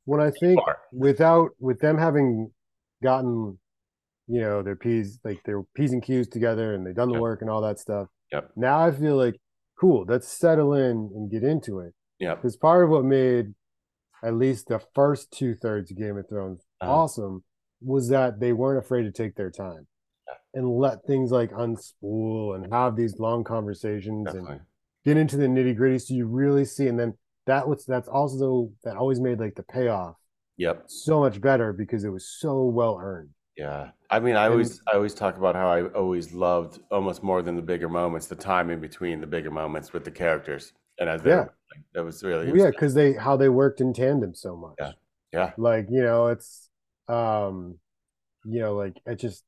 [0.04, 0.60] When I think
[0.92, 2.50] without with them having
[3.02, 3.58] gotten,
[4.26, 7.20] you know, their p's like their p's and q's together, and they've done the Yeah.
[7.20, 8.08] work and all that stuff.
[8.32, 8.50] Yep.
[8.56, 9.40] Now I feel like
[9.78, 10.04] cool.
[10.08, 11.94] Let's settle in and get into it.
[12.18, 12.34] Yeah.
[12.36, 13.54] Because part of what made
[14.22, 16.90] at least the first two thirds of Game of Thrones Uh-huh.
[16.92, 17.44] awesome
[17.82, 19.86] was that they weren't afraid to take their time
[20.54, 24.60] and let things like unspool and have these long conversations and
[25.04, 27.12] get into the nitty gritty so you really see and then
[27.46, 30.16] that was that's also that always made like the payoff
[30.56, 30.84] Yep.
[30.86, 33.90] so much better because it was so well earned Yeah.
[34.10, 37.56] I mean, I always I always talk about how I always loved almost more than
[37.56, 40.72] the bigger moments, the time in between the bigger moments with the characters.
[40.98, 41.46] And as they Yeah.
[41.94, 44.56] that was really it Well, was- yeah because they how they worked in tandem so
[44.56, 44.92] much Yeah.
[45.32, 45.52] yeah.
[45.56, 46.68] like you know it's
[47.08, 47.78] um
[48.44, 49.42] you know like it just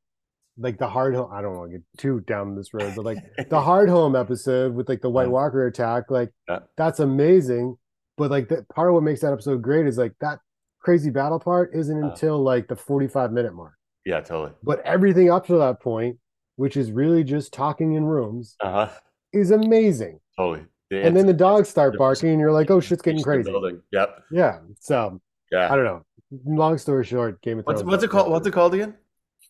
[0.59, 3.61] like the Hardhome i don't want to get too down this road but like the
[3.61, 5.33] Hardhome episode with like the white Yeah.
[5.39, 6.61] walker attack like Yeah.
[6.77, 7.77] that's amazing
[8.17, 10.41] but like that part of what makes that episode great is like that
[10.81, 12.11] crazy battle part isn't Yeah.
[12.11, 13.75] until like the 45 minute mark
[14.07, 14.53] Yeah, totally.
[14.63, 16.17] but everything up to that point
[16.57, 18.89] which is really just talking in rooms Uh-huh.
[19.35, 20.65] is amazing Totally.
[20.91, 23.83] and then the dogs start barking and you're like oh shit's getting crazy building.
[23.93, 24.23] Yep.
[24.31, 25.21] yeah so
[25.53, 25.71] Yeah.
[25.73, 26.03] i don't know
[26.47, 28.31] long story short game of What's thrones what's it called?
[28.31, 28.95] What's it called again?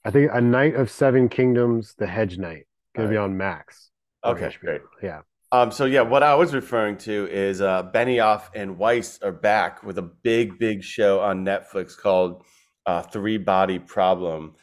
[0.04, 3.90] I think A Knight of Seven Kingdoms, The Hedge Knight, gonna be on Max.
[4.22, 4.60] or Okay, HBO.
[4.60, 4.80] great.
[5.02, 5.20] Yeah,
[5.52, 9.82] Um, so yeah, what I was referring to is uh, Benioff and Weiss are back
[9.82, 12.42] with a big, big show on Netflix called
[12.86, 14.54] uh, Three Body Problem.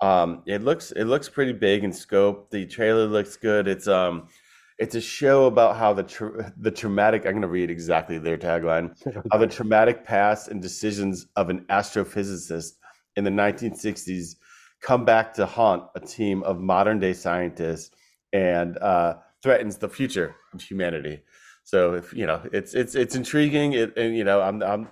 [0.00, 2.50] Um, it looks it looks pretty big in scope.
[2.50, 3.66] The trailer looks good.
[3.68, 4.28] It's um,
[4.78, 7.24] it's a show about how the tra- the traumatic.
[7.24, 8.94] I'm going to read exactly their tagline.
[9.32, 12.72] How the traumatic past and decisions of an astrophysicist
[13.16, 14.36] in the 1960s
[14.82, 17.90] come back to haunt a team of modern day scientists
[18.32, 21.22] and uh, threatens the future of humanity.
[21.64, 23.72] So if you know, it's it's it's intriguing.
[23.72, 24.88] It, and you know, I'm I'm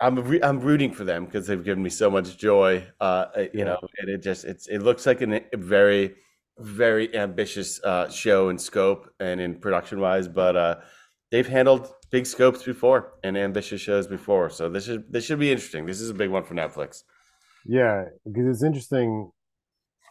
[0.00, 2.86] I'm re- I'm rooting for them because they've given me so much joy.
[3.00, 3.64] Uh, you Yeah.
[3.64, 6.14] know, and it just it's it looks like an, a very
[6.58, 10.76] very ambitious uh, show in scope and in production wise, but uh,
[11.30, 14.50] they've handled big scopes before and ambitious shows before.
[14.50, 15.86] So this is this should be interesting.
[15.86, 17.02] This is a big one for Netflix.
[17.64, 19.30] yeah, because it's interesting.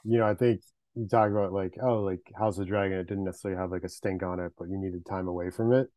[0.06, 0.62] You know, I think
[0.95, 3.89] you talk about like, oh, like House of Dragon, it didn't necessarily have like a
[3.89, 5.89] stink on it, but you needed time away from it.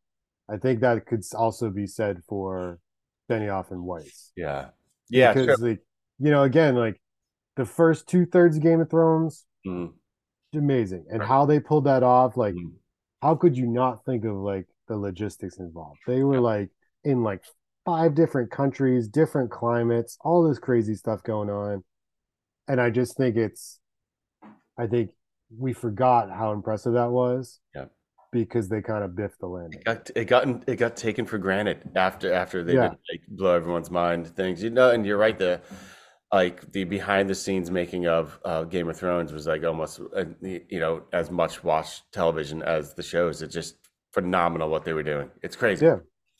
[0.49, 2.79] I think that could also be said for
[3.31, 4.31] Benioff and Weiss.
[4.35, 4.69] Yeah,
[5.09, 5.69] yeah, because sure.
[5.69, 5.79] like
[6.19, 7.01] you know, again, like
[7.55, 9.93] the first two thirds of Game of Thrones, Mm,
[10.53, 11.27] amazing, and Right.
[11.27, 12.73] how they pulled that off, like mm.
[13.21, 15.99] how could you not think of like the logistics involved?
[16.07, 16.69] They were like
[17.03, 17.43] in like
[17.85, 21.83] five different countries, different climates, all this crazy stuff going on.
[22.67, 23.79] And I just think it's
[24.77, 25.11] I think
[25.57, 27.59] we forgot how impressive that was.
[27.75, 27.85] Yeah.
[28.31, 29.79] Because they kind of biffed the landing.
[29.79, 32.89] It got it got it got taken for granted after after they Yeah.
[32.89, 34.63] did like blow everyone's mind things.
[34.63, 35.37] You know, and you're right.
[35.37, 35.61] The
[36.31, 40.23] like the behind the scenes making of uh, Game of Thrones was like almost uh,
[40.41, 43.41] you know as much watched television as the shows.
[43.41, 43.75] It's just
[44.13, 45.29] phenomenal what they were doing.
[45.43, 45.85] It's crazy.
[45.85, 45.97] Yeah.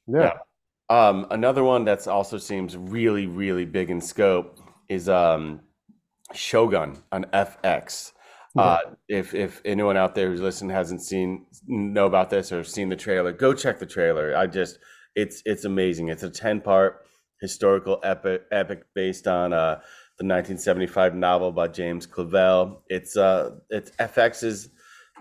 [0.08, 0.34] Yeah.
[0.90, 5.62] Um, another one that's also seems really, really big in scope is um,
[6.34, 8.12] Shogun on FX.
[8.58, 12.90] Uh, if if anyone out there who's listening hasn't seen know about this or seen
[12.90, 14.36] the trailer, go check the trailer.
[14.36, 14.80] I just
[15.16, 16.10] it's it's amazing.
[16.10, 17.06] It's a ten part
[17.40, 19.76] historical epic epic based on uh,
[20.18, 22.82] the 1975 novel by James Clavell.
[22.88, 24.70] It's uh it's FX's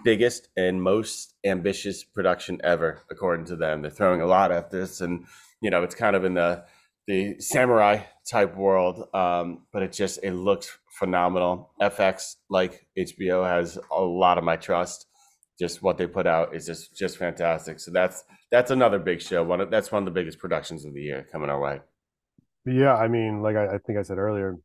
[0.04, 3.82] biggest and most ambitious production ever, according to them.
[3.82, 5.24] They're throwing a lot at this, and
[5.62, 6.64] you know it's kind of in the
[7.06, 11.72] the samurai type world, um, but it just it looks phenomenal.
[11.80, 15.06] FX, like HBO, has a lot of my trust.
[15.58, 17.80] Just what they put out is just just fantastic.
[17.80, 19.42] So that's that's another big show.
[19.42, 21.80] One of, that's one of the biggest productions of the year coming our way.
[22.64, 24.56] Yeah, I mean, like I, I think I said earlier,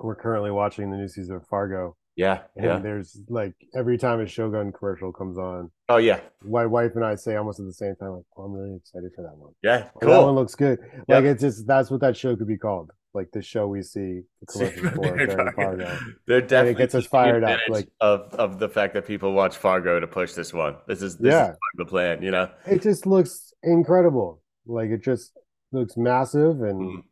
[0.00, 1.96] we're currently watching the new season of Fargo.
[2.16, 2.78] Yeah, And yeah.
[2.78, 7.16] there's like every time a Shogun commercial comes on, Oh yeah, my wife and I
[7.16, 9.52] say almost at the same time, like, oh, I'm really excited for that one.
[9.64, 9.88] yeah.
[9.96, 10.78] Or, That one looks good.
[11.08, 12.90] Like it's just that's what that show could be called.
[13.14, 15.98] Like the show we see the commercials for during Fargo.
[16.26, 20.00] They're definitely gets us fired up, like- of of the fact that people watch Fargo
[20.00, 20.76] to push this one.
[20.88, 21.42] This is this Yeah.
[21.42, 22.50] is part of the plan, you know.
[22.66, 24.42] It just looks incredible.
[24.66, 25.32] Like it just
[25.72, 27.02] looks massive and Mm.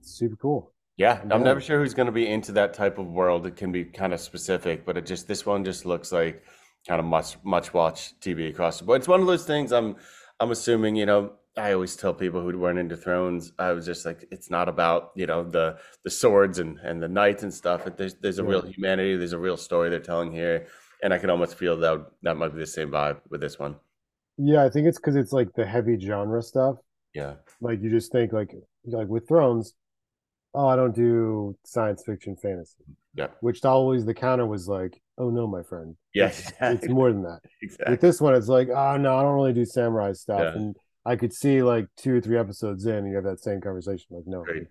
[0.00, 0.72] super cool.
[0.96, 1.38] Yeah, I'm Yeah.
[1.38, 3.46] never sure who's going to be into that type of world.
[3.46, 6.42] It can be kind of specific, but it just this one just looks like
[6.88, 9.00] kind of much much watch TV across the board.
[9.00, 9.72] It's one of those things.
[9.72, 9.96] I'm
[10.40, 11.32] I'm assuming you know.
[11.56, 15.12] I always tell people who weren't into Thrones, I was just like, it's not about
[15.14, 17.84] you know the the swords and and the knights and stuff.
[17.96, 19.16] There's there's a real humanity.
[19.16, 20.66] There's a real story they're telling here,
[21.02, 23.76] and I can almost feel that that might be the same vibe with this one.
[24.36, 26.76] Yeah, I think it's because it's like the heavy genre stuff.
[27.14, 28.50] Yeah, Like you just think like
[28.84, 29.74] like with Thrones,
[30.54, 32.84] oh, I don't do science fiction fantasy.
[33.14, 33.28] Yeah.
[33.40, 37.22] Which always the counter was like, "Oh no, my friend." Yes, It's, it's more than
[37.22, 37.40] that.
[37.62, 37.92] exactly.
[37.92, 40.54] With this one, it's like, "Oh no, I don't really do samurai stuff." Yeah.
[40.54, 43.60] And I could see like two or three episodes in, and you have that same
[43.60, 44.06] conversation.
[44.10, 44.68] Like, no, Great.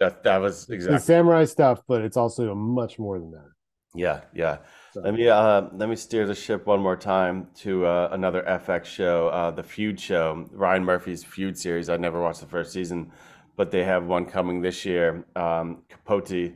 [0.00, 0.98] That that was exactly.
[0.98, 3.48] samurai stuff, but it's also much more than that.
[3.94, 4.58] Yeah, yeah.
[4.92, 8.42] So- Let me uh, let me steer the ship one more time to uh, another
[8.42, 11.88] FX show, uh, the Feud show, Ryan Murphy's Feud series.
[11.88, 13.10] I never watched the first season,
[13.56, 16.52] but they have one coming this year, um, Capote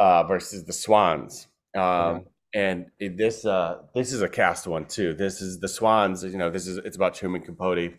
[0.00, 1.46] uh, versus the Swans.
[1.76, 2.24] Um, Okay.
[2.56, 5.12] And this uh, this is a cast one too.
[5.12, 6.22] This is the Swans.
[6.22, 7.94] You know, this is it's about Truman Capote,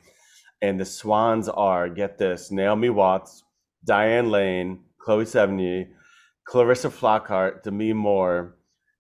[0.65, 3.43] and the Swans are get this: Naomi Watts,
[3.84, 5.89] Diane Lane, Chloe Sevigny,
[6.45, 8.56] Clarissa Flockhart, Demi Moore,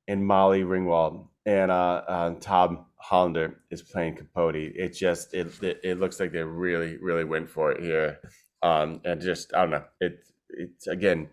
[0.07, 1.27] and Molly Ringwald.
[1.47, 4.55] And uh, uh, Tom Hollander is playing Capote.
[4.55, 8.19] It just it, it it looks like they really really went for it here.
[8.61, 9.83] Um, and just I don't know.
[9.99, 11.29] It it's again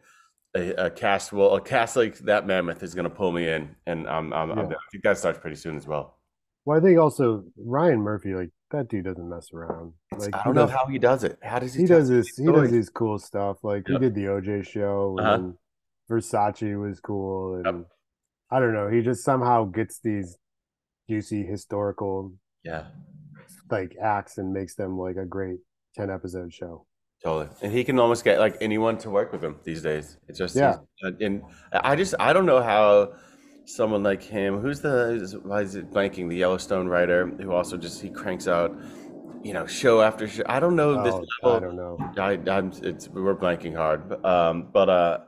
[0.56, 3.74] a, a cast well a cast like that mammoth is going to pull me in,
[3.86, 6.18] and I'm, I'm, I'm I think that starts pretty soon as well.
[6.64, 9.92] Well, I think also Ryan Murphy, like that dude, doesn't mess around.
[10.18, 11.38] Like I don't know does- how he does it.
[11.42, 11.82] How does he?
[11.82, 12.26] he does this.
[12.36, 12.62] He stories?
[12.64, 13.58] does these cool stuff.
[13.62, 15.36] Like he did the OJ show, and Uh-huh.
[15.36, 15.58] then
[16.10, 17.86] Versace was cool, and Yep.
[18.50, 18.88] I don't know.
[18.88, 20.36] He just somehow gets these
[21.08, 22.32] juicy historical
[22.64, 22.86] Yeah,
[23.70, 25.60] like acts and makes them like a great
[25.94, 26.86] ten episode show.
[27.24, 27.48] totally.
[27.62, 30.18] And he can almost get like anyone to work with him these days.
[30.28, 30.78] It's just Yeah.
[31.20, 33.12] And I just I don't know how
[33.64, 38.00] someone like him, who's the why is it blanking the Yellowstone writer who also just
[38.00, 38.78] he cranks out,
[39.42, 40.42] you know, show after show.
[40.46, 41.56] I don't know this Oh, level.
[41.56, 42.06] I don't know.
[42.18, 45.18] I, I'm it's we're blanking hard, um, but uh,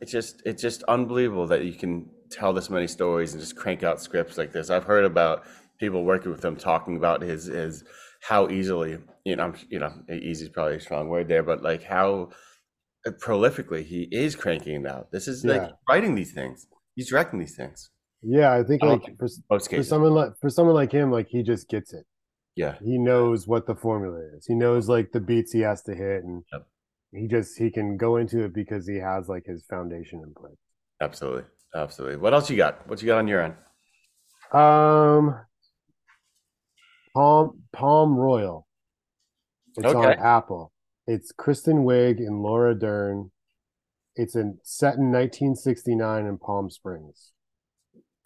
[0.00, 3.82] it's just it's just unbelievable that you can tell this many stories and just crank
[3.82, 4.70] out scripts like this.
[4.70, 5.44] I've heard about
[5.78, 7.84] people working with him talking about his his
[8.22, 11.62] how easily you know I'm, you know easy is probably a strong word there, but
[11.62, 12.30] like how
[13.06, 15.10] prolifically he is cranking it out.
[15.10, 16.66] This is like writing these things.
[16.94, 17.90] He's directing these things.
[18.22, 21.42] Yeah, I think I like for, for someone like for someone like him, like he
[21.42, 22.04] just gets it.
[22.54, 24.46] yeah, He knows what the formula is.
[24.46, 26.66] He knows like the beats he has to hit, and Yep.
[27.12, 30.56] he just he can go into it because he has like his foundation in place.
[31.00, 32.16] absolutely, absolutely.
[32.18, 32.86] What else you got?
[32.88, 33.54] What you got on your end?
[34.52, 35.40] Um,
[37.14, 38.66] Palm Palm Royal.
[39.76, 40.72] It's on Apple.
[41.06, 43.30] It's Kristen Wiig and Laura Dern.
[44.16, 47.32] It's in set in 1969 in Palm Springs.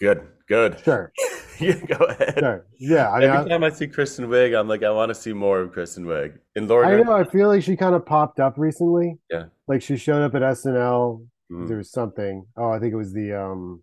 [0.01, 0.79] Good, good.
[0.85, 1.13] Sure,
[1.59, 2.35] you go ahead.
[2.39, 2.67] sure.
[2.79, 5.15] Yeah, I mean, Every I, time I see Kristen Wiig, I'm like, I want to
[5.15, 6.39] see more of Kristen Wiig.
[6.55, 7.13] And Laura I know.
[7.13, 9.19] I feel like she kind of popped up recently.
[9.31, 9.45] Yeah.
[9.69, 11.27] Like she showed up at SNL.
[11.51, 12.45] Mm, There was something.
[12.57, 13.83] Oh, I think it was the um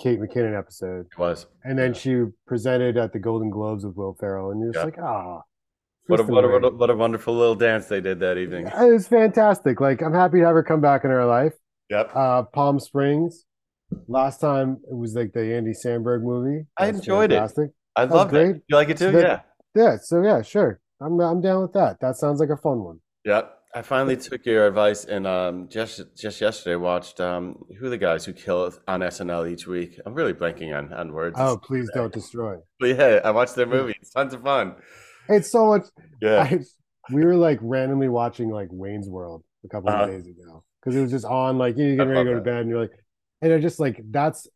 [0.00, 1.06] Kate McKinnon episode.
[1.12, 1.46] it was.
[1.64, 1.98] And then Yeah.
[2.00, 4.84] she presented at the Golden Globes with Will Ferrell, and you're just Yeah.
[4.84, 5.42] like, ah,
[6.06, 8.66] What a, what, a, what, a, what a wonderful little dance they did that evening.
[8.66, 9.80] It was fantastic.
[9.80, 11.52] Like I'm happy to have her come back in our life.
[11.90, 12.10] Yep.
[12.14, 13.44] Uh, Palm Springs.
[14.08, 16.66] Last time it was like the Andy Samberg movie.
[16.78, 17.36] I enjoyed it.
[17.36, 17.70] fantastic.
[17.94, 18.62] I was loved it.
[18.68, 19.06] You like it too?
[19.06, 19.82] So that- yeah.
[19.82, 19.96] Yeah.
[20.02, 20.80] So yeah, sure.
[21.00, 21.98] I'm I'm down with that.
[22.00, 23.00] That sounds like a fun one.
[23.24, 23.58] Yep.
[23.74, 27.96] I finally took your advice and um, just just yesterday watched um, who are the
[27.96, 29.98] guys who kill on SNL each week.
[30.04, 31.36] I'm really blanking on, on words.
[31.38, 32.56] Oh, please don't destroy.
[32.78, 33.94] But yeah, I watched their movie.
[34.00, 34.74] It's tons of fun.
[35.28, 35.82] It's so much.
[36.20, 36.42] Yeah.
[36.42, 36.58] I,
[37.12, 40.04] we were like randomly watching like Wayne's World a couple Uh-huh.
[40.04, 41.58] of days ago because it was just on.
[41.58, 42.92] Like you get I ready to go to bed, and you're like,
[43.40, 44.46] and I just like that's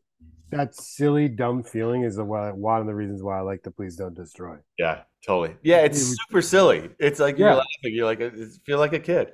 [0.50, 3.96] that silly dumb feeling is the one of the reasons why I like the Please
[3.96, 4.56] Don't Destroy.
[4.78, 5.56] Yeah, totally.
[5.62, 6.90] Yeah, it's It was- super silly.
[7.00, 7.54] It's like you're Yeah.
[7.56, 7.94] laughing.
[7.94, 9.32] You're like, you feel like a kid.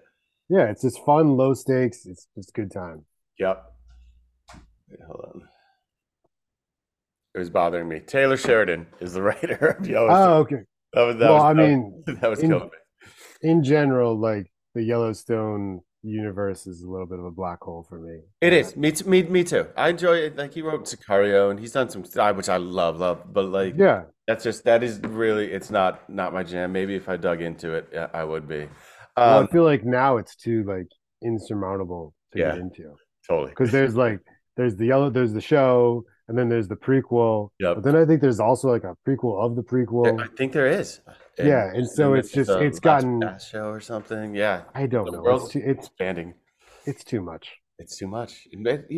[0.49, 2.07] Yeah, it's just fun, low stakes.
[2.07, 3.05] It's just good time.
[3.39, 3.63] Yep.
[4.91, 5.43] Wait, hold on.
[7.35, 8.01] It was bothering me.
[8.01, 10.29] Taylor Sheridan is the writer of Yellowstone.
[10.31, 10.57] Oh, okay.
[10.95, 13.11] That was that well, was, I that was- mean, that was in- killing me.
[13.51, 17.99] in general, like the Yellowstone universe is a little bit of a black hole for
[18.01, 18.19] me.
[18.41, 18.77] It is.
[18.77, 19.69] Me, t- me, me too.
[19.77, 20.37] I enjoy it.
[20.37, 23.33] Like he wrote Sicario, and he's done some stuff which I love, love.
[23.33, 26.73] But like, Yeah, that's just that is really it's not not my jam.
[26.73, 28.67] Maybe if I dug into it, yeah, I would be.
[29.17, 30.89] well, Um, I feel like now it's too like
[31.23, 32.51] insurmountable to Yeah.
[32.53, 32.95] get into
[33.29, 33.51] totally.
[33.51, 34.21] because there's like
[34.57, 37.51] there's the yellow, there's the show, and then there's the prequel.
[37.61, 37.75] Yep.
[37.77, 40.21] But then I think there's also like a prequel of the prequel.
[40.21, 41.01] I think there is.
[41.39, 44.35] Yeah, and so it's just- a it's gotten- Vegas show or something.
[44.35, 45.23] Yeah, I don't the know.
[45.23, 46.35] world's It's too, it's expanding.
[46.87, 47.57] it's too much.
[47.79, 48.47] It's too much,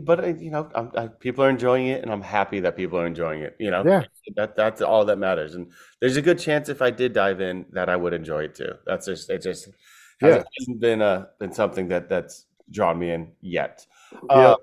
[0.05, 3.07] but you know, I'm, I, people are enjoying it, and I'm happy that people are
[3.07, 3.57] enjoying it.
[3.59, 4.03] You know, Yeah,
[4.37, 5.55] that that's all that matters.
[5.55, 8.57] And there's a good chance if I did dive in that I would enjoy it
[8.57, 8.73] too.
[8.85, 9.41] That's just it.
[9.43, 9.71] Just
[10.21, 13.87] hasn't, hasn't been uh been something that that's drawn me in yet.
[14.29, 14.37] Yeah.
[14.37, 14.57] Uh,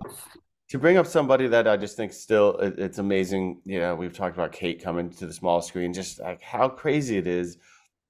[0.72, 3.62] to bring up somebody that I just think still it's amazing.
[3.66, 7.18] You know, we've talked about Kate coming to the small screen, just like how crazy
[7.18, 7.58] it is.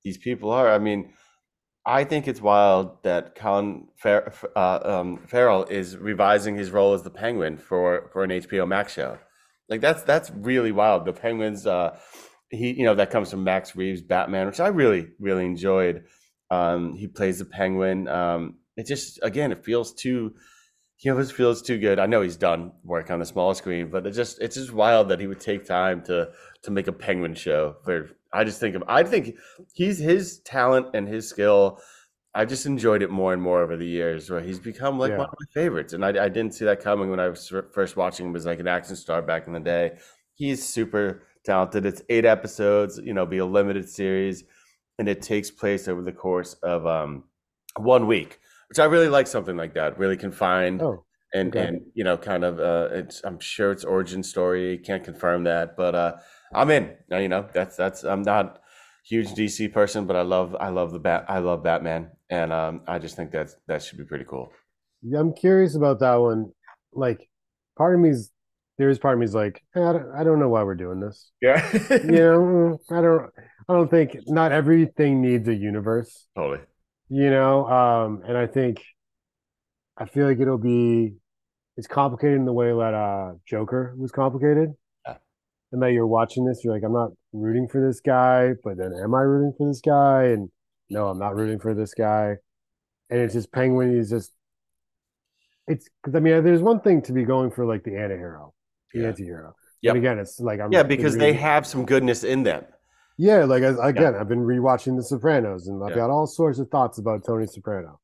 [0.04, 0.71] These people are.
[0.71, 1.12] I mean,
[1.88, 7.02] I think it's wild that Colin Fer- uh, um, Farrell is revising his role as
[7.02, 9.17] the Penguin for for an HBO Max show.
[9.67, 11.06] Like that's that's really wild.
[11.06, 11.97] The Penguins, uh,
[12.52, 16.04] he you know that comes from Matt Reeves' Batman, which I really really enjoyed.
[16.52, 18.08] Um, he plays the Penguin.
[18.08, 20.36] Um, it just again, it feels too.
[21.02, 21.98] He always feels too good.
[21.98, 25.10] I know he's done work on the small screen, but it just it's just wild
[25.10, 26.30] that he would take time to
[26.62, 29.36] to make a Penguin show for I just think of I think
[29.74, 31.80] he's his talent and his skill.
[32.36, 35.18] I just enjoyed it more and more over the years, where he's become like Yeah.
[35.18, 35.94] one of my favorites.
[35.94, 38.60] And I, I didn't see that coming when I was first watching him as like
[38.60, 39.98] an action star back in the day.
[40.36, 41.84] He's super talented.
[41.86, 44.44] It's eight episodes, you know, be a limited series,
[45.00, 47.24] and it takes place over the course of um,
[47.78, 48.40] one week,
[48.71, 49.27] which I really like.
[49.27, 51.67] Something like that, really confined Oh, and Okay.
[51.67, 55.77] and you know kind of uh it's i'm sure it's origin story can't confirm that
[55.77, 56.13] but uh
[56.53, 58.62] i'm in Now, you know that's that's i'm not
[59.05, 62.81] huge dc person but i love i love the bat i love batman and um
[62.88, 64.51] i just think that that should be pretty cool
[65.01, 66.51] yeah, I'm curious about that one.
[66.93, 67.29] Like,
[67.77, 68.31] part of me's
[68.77, 71.31] there's part of me's like, eh, I don't, I don't know why we're doing this.
[71.41, 71.69] yeah
[72.01, 73.31] You know, I don't,
[73.69, 76.27] I don't think not everything needs a universe.
[76.36, 76.62] totally
[77.13, 78.82] You know, um, and I think
[79.97, 81.15] I feel like it'll be
[81.76, 84.69] it's complicated in the way that uh Joker was complicated.
[85.06, 85.17] Yeah.
[85.74, 88.93] And that you're watching this, you're like, I'm not rooting for this guy, but then
[88.93, 90.28] am I rooting for this guy?
[90.28, 90.50] And
[90.89, 92.38] no, I'm not rooting for this guy.
[93.10, 94.32] And it's just Penguin is just
[95.67, 98.54] it's because I mean, there's one thing to be going for like the anti-hero,
[98.93, 99.08] the Yeah.
[99.10, 99.54] anti-hero.
[99.82, 99.95] Yep.
[99.95, 102.63] And again, it's like I'm yeah because they have some goodness in them
[103.21, 105.97] yeah, like as, again, I've been rewatching The Sopranos, and I've Yeah.
[105.97, 107.99] got all sorts of thoughts about Tony Soprano.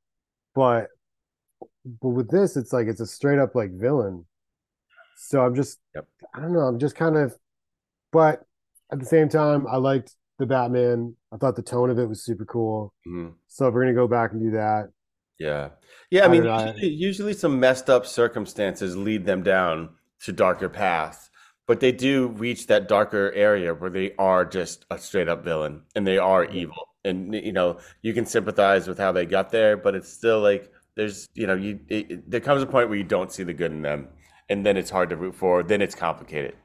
[0.53, 0.89] But
[2.01, 4.25] but with this, it's like it's a straight up like villain.
[5.17, 6.08] So I'm just Yep.
[6.36, 7.36] I don't know, I'm just kind of
[8.12, 8.43] but
[8.91, 11.15] at the same time, I liked the Batman.
[11.32, 12.93] I thought the tone of it was super cool.
[13.08, 13.34] Mhm.
[13.47, 14.89] So if we're gonna go back and do that,
[15.39, 15.69] yeah
[16.10, 19.89] yeah i I mean usually, usually some messed up circumstances lead them down
[20.25, 21.27] to darker paths
[21.67, 25.82] but they do reach that darker area where they are just a straight up villain
[25.95, 26.88] and they are evil.
[27.06, 30.71] And you know you can sympathize with how they got there but it's still like
[30.95, 33.53] there's you know you it, it- there comes a point where you don't see the
[33.53, 34.10] good in them
[34.49, 36.56] and then it's hard to root for then it's complicated.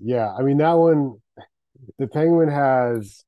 [0.00, 1.16] Yeah, I mean that one
[1.98, 3.24] the Penguin has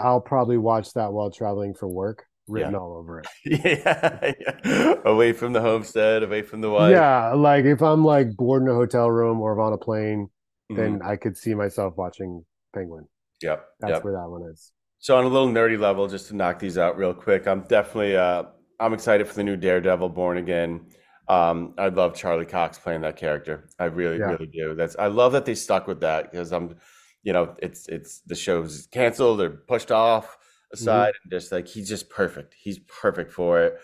[0.00, 2.78] I'll probably watch that while traveling for work written Yeah.
[2.78, 3.26] all over it.
[3.44, 4.32] yeah,
[4.64, 4.94] yeah.
[5.04, 8.68] away from the homestead away from the wife Yeah, like if I'm like bored in
[8.68, 10.28] a hotel room or if on a plane,
[10.70, 10.76] Mhm.
[10.76, 13.06] then I could see myself watching Penguin.
[13.42, 14.72] yep That's yep where that one is.
[14.98, 18.16] So on a little nerdy level, just to knock these out real quick, I'm definitely
[18.16, 18.44] uh,
[18.80, 20.86] I'm excited for the new Daredevil Born Again.
[21.28, 23.68] Um, I love Charlie Cox playing that character.
[23.78, 24.30] I really, Yeah.
[24.32, 24.74] really do.
[24.74, 26.76] That's I love that they stuck with that because I'm,
[27.22, 30.38] you know, it's it's the show's canceled or pushed off
[30.76, 32.54] aside, and just like he's just perfect.
[32.58, 33.78] He's perfect for it.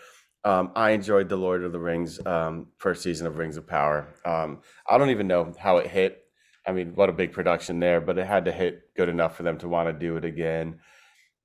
[0.45, 4.13] Um, I enjoyed the Lord of the Rings um, first season of Rings of Power.
[4.25, 6.19] Um, I don't even know how it hit.
[6.67, 9.43] I mean, what a big production there, but it had to hit good enough for
[9.43, 10.79] them to want to do it again.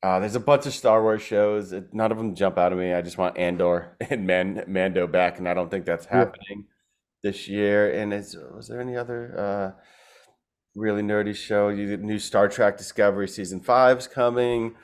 [0.03, 1.75] Uh, there's a bunch of Star Wars shows.
[1.93, 2.93] None of them jump out at me.
[2.93, 6.19] I just want Andor and Man, Mando back, and I don't think that's Yeah.
[6.19, 6.67] happening
[7.23, 7.91] this year.
[7.93, 9.81] And is was there any other uh,
[10.77, 11.69] really nerdy show?
[11.69, 14.75] You new Star Trek Discovery season five's coming.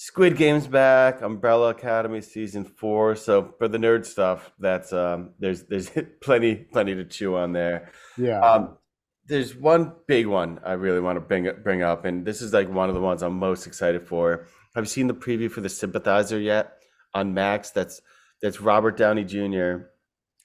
[0.00, 1.22] Squid Game's back.
[1.22, 3.16] Umbrella Academy season four.
[3.16, 5.90] So for the nerd stuff, that's um, there's there's
[6.22, 7.90] plenty plenty to chew on there.
[8.16, 8.38] Yeah.
[8.38, 8.78] Um,
[9.26, 12.72] there's one big one I really want to bring bring up, and this is like
[12.72, 14.46] one of the ones I'm most excited for.
[14.76, 16.74] Have you seen the preview for the Sympathizer yet
[17.12, 17.70] on Max?
[17.70, 18.00] That's
[18.40, 19.88] that's Robert Downey Jr.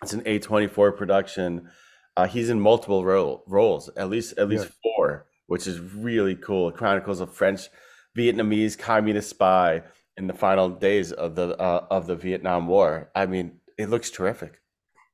[0.01, 1.69] It's an A24 production.
[2.17, 6.69] Uh, he's in multiple role, roles, at least at least four, which is really cool.
[6.69, 7.69] It chronicles of French
[8.17, 9.83] Vietnamese communist spy
[10.17, 13.09] in the final days of the uh, of the Vietnam War.
[13.15, 14.59] I mean, it looks terrific.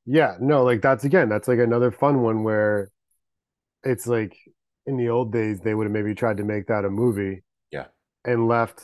[0.06, 2.90] yeah, no, like that's again, that's like another fun one where
[3.82, 4.36] it's like
[4.86, 7.42] in the old days they would have maybe tried to make that a movie.
[7.70, 7.86] Yeah.
[8.24, 8.80] And left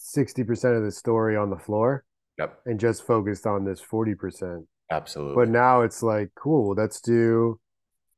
[0.00, 2.04] 60% of the story on the floor
[2.38, 4.64] Yep, and just focused on this 40%.
[4.90, 5.34] absolutely.
[5.36, 7.60] But now it's like, cool, let's do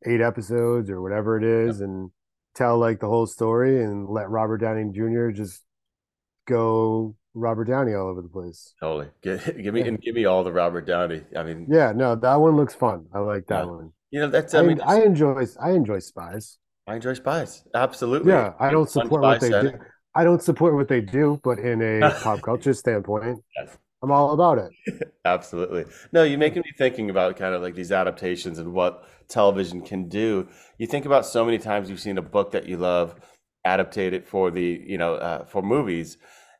[0.07, 2.11] eight episodes or whatever it is and
[2.55, 5.31] tell like the whole story and let Robert Downey Jr.
[5.31, 5.63] just
[6.47, 8.75] go Robert Downey all over the place.
[8.81, 9.09] Totally.
[9.23, 9.87] Give, give me Yeah.
[9.89, 11.23] and give me all the Robert Downey.
[11.37, 13.07] I mean, Yeah, no, that one looks fun.
[13.15, 13.71] I like that Yeah.
[13.71, 13.93] one.
[14.11, 16.59] you know, that's I, I mean, I enjoy I enjoy spies.
[16.87, 17.65] I enjoy spies.
[17.75, 18.33] Absolutely.
[18.33, 19.73] Yeah, I don't support what they do.
[20.15, 23.79] I don't support what they do, but in a pop culture standpoint, Yes.
[24.03, 24.73] I'm all about it.
[25.25, 25.85] Absolutely.
[26.13, 30.09] No, you're making me thinking about kind of like these adaptations and what television can
[30.09, 30.49] do.
[30.79, 33.15] You think about so many times you've seen a book that you love
[33.65, 36.17] adapted for the, you know, uh, for movies.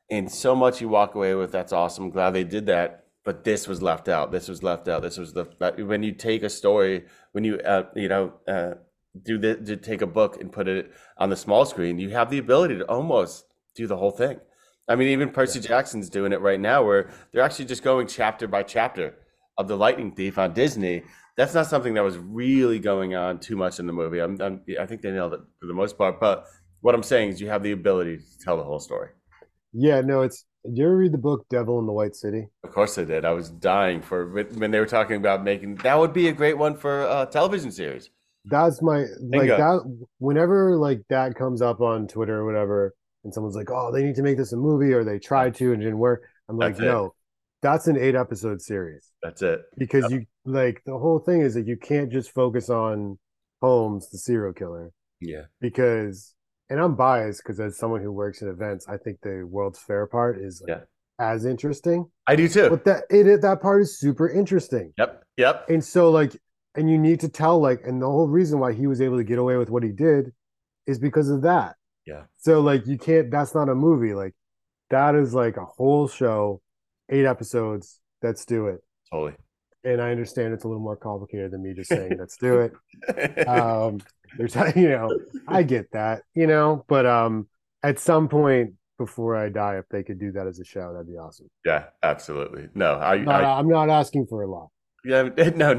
[0.09, 1.51] and so much you walk away with.
[1.51, 2.09] That's awesome.
[2.09, 3.05] Glad they did that.
[3.25, 4.31] But this was left out.
[4.31, 5.01] This was left out.
[5.01, 5.45] This was the
[5.85, 8.73] when you take a story, when you uh, you know uh,
[9.21, 12.29] do the to take a book and put it on the small screen, you have
[12.29, 14.39] the ability to almost do the whole thing.
[14.87, 18.47] I mean, even Percy Jackson's doing it right now, where they're actually just going chapter
[18.47, 19.15] by chapter
[19.57, 21.03] of the Lightning Thief on Disney.
[21.37, 24.19] That's not something that was really going on too much in the movie.
[24.19, 26.19] I'm, I'm, I think they nailed it for the most part.
[26.19, 26.45] But
[26.81, 29.09] what I'm saying is, you have the ability to tell the whole story.
[29.71, 30.45] Yeah, no, it's.
[30.65, 32.47] Did you ever read the book Devil in the White City?
[32.63, 33.25] Of course, I did.
[33.25, 36.57] I was dying for when they were talking about making that would be a great
[36.57, 38.09] one for a television series.
[38.45, 39.99] That's my like that.
[40.19, 42.93] Whenever like that comes up on Twitter or whatever,
[43.23, 45.71] and someone's like, "Oh, they need to make this a movie," or they tried to
[45.73, 46.23] and didn't work.
[46.49, 47.13] I'm like, That's no,
[47.61, 49.61] that's an eight episode series That's it.
[49.77, 53.17] because you like the whole thing is that you can't just focus on
[53.61, 55.43] Holmes, the serial killer, Yeah.
[55.61, 56.35] because
[56.69, 60.05] and I'm biased because as someone who works in events, I think the World's Fair
[60.07, 60.83] part is like, Yeah.
[61.19, 62.09] as interesting.
[62.27, 62.69] I do too.
[62.69, 64.93] But that it that part is super interesting.
[64.97, 65.23] Yep.
[65.37, 65.69] Yep.
[65.69, 66.35] And so like
[66.75, 69.23] and you need to tell like and the whole reason why he was able to
[69.23, 70.33] get away with what he did
[70.87, 71.75] is because of that.
[72.05, 72.23] Yeah.
[72.37, 74.13] So like you can't that's not a movie.
[74.13, 74.33] Like
[74.89, 76.61] that is like a whole show,
[77.09, 77.99] eight episodes.
[78.21, 78.81] Let's do it.
[79.11, 79.33] Totally.
[79.85, 83.47] And I understand it's a little more complicated than me just saying let's do it.
[83.47, 83.99] Um
[84.37, 85.09] there's you know,
[85.47, 87.47] I get that, you know, but um
[87.83, 91.07] at some point before I die, if they could do that as a show, that'd
[91.07, 91.49] be awesome.
[91.65, 91.85] yeah.
[92.03, 92.69] Absolutely.
[92.75, 92.93] No.
[92.95, 93.17] I.
[93.17, 94.69] Not, I I'm not asking for a lot.
[95.03, 95.23] yeah.
[95.55, 95.73] No.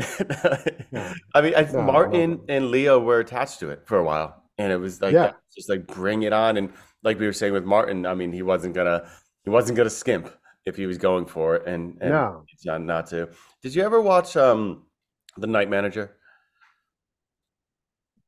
[0.92, 1.12] no.
[1.34, 2.44] I mean, I, No, Martin no.
[2.48, 5.32] and Leo were attached to it for a while, and it was like Yeah.
[5.54, 6.56] just like bring it on.
[6.56, 9.08] And like we were saying with Martin, I mean, he wasn't gonna
[9.44, 10.30] he wasn't gonna skimp
[10.64, 12.44] if he was going for it, and, and No.
[12.64, 13.28] not not to.
[13.62, 14.84] Did you ever watch um
[15.36, 16.16] the Night Manager?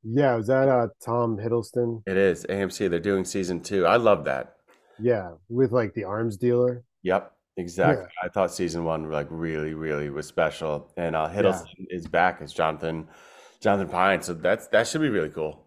[0.02, 2.02] Yeah, was that uh Tom Hiddleston?
[2.06, 2.88] It is AMC.
[2.90, 3.86] They're doing season two.
[3.86, 4.56] I love that.
[4.98, 6.84] Yeah, with like the arms dealer.
[7.02, 8.06] Yep, exactly.
[8.22, 12.52] I thought season one like really, really was special, and uh, Hiddleston is back as
[12.52, 13.08] Jonathan,
[13.60, 14.22] Jonathan Pine.
[14.22, 15.65] So that's that should be really cool.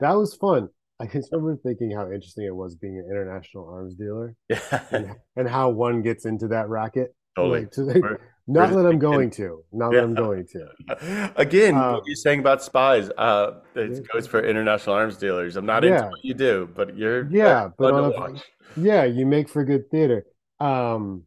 [0.00, 0.68] That was fun.
[0.98, 5.14] I just remember thinking how interesting it was being an international arms dealer Yeah, and,
[5.36, 7.14] and how one gets into that racket.
[7.36, 7.60] totally.
[7.60, 9.62] Like, to, like, Where- not where's that I'm going to.
[9.72, 10.00] Not Yeah.
[10.00, 11.32] that I'm going to.
[11.36, 14.00] Again, Uh, what you're saying about spies, uh, it Yeah.
[14.12, 15.56] goes for international arms dealers.
[15.56, 18.40] I'm not into what you do, but you're Yeah, but on a-
[18.80, 20.26] Yeah, you make for good theater.
[20.58, 21.26] Um,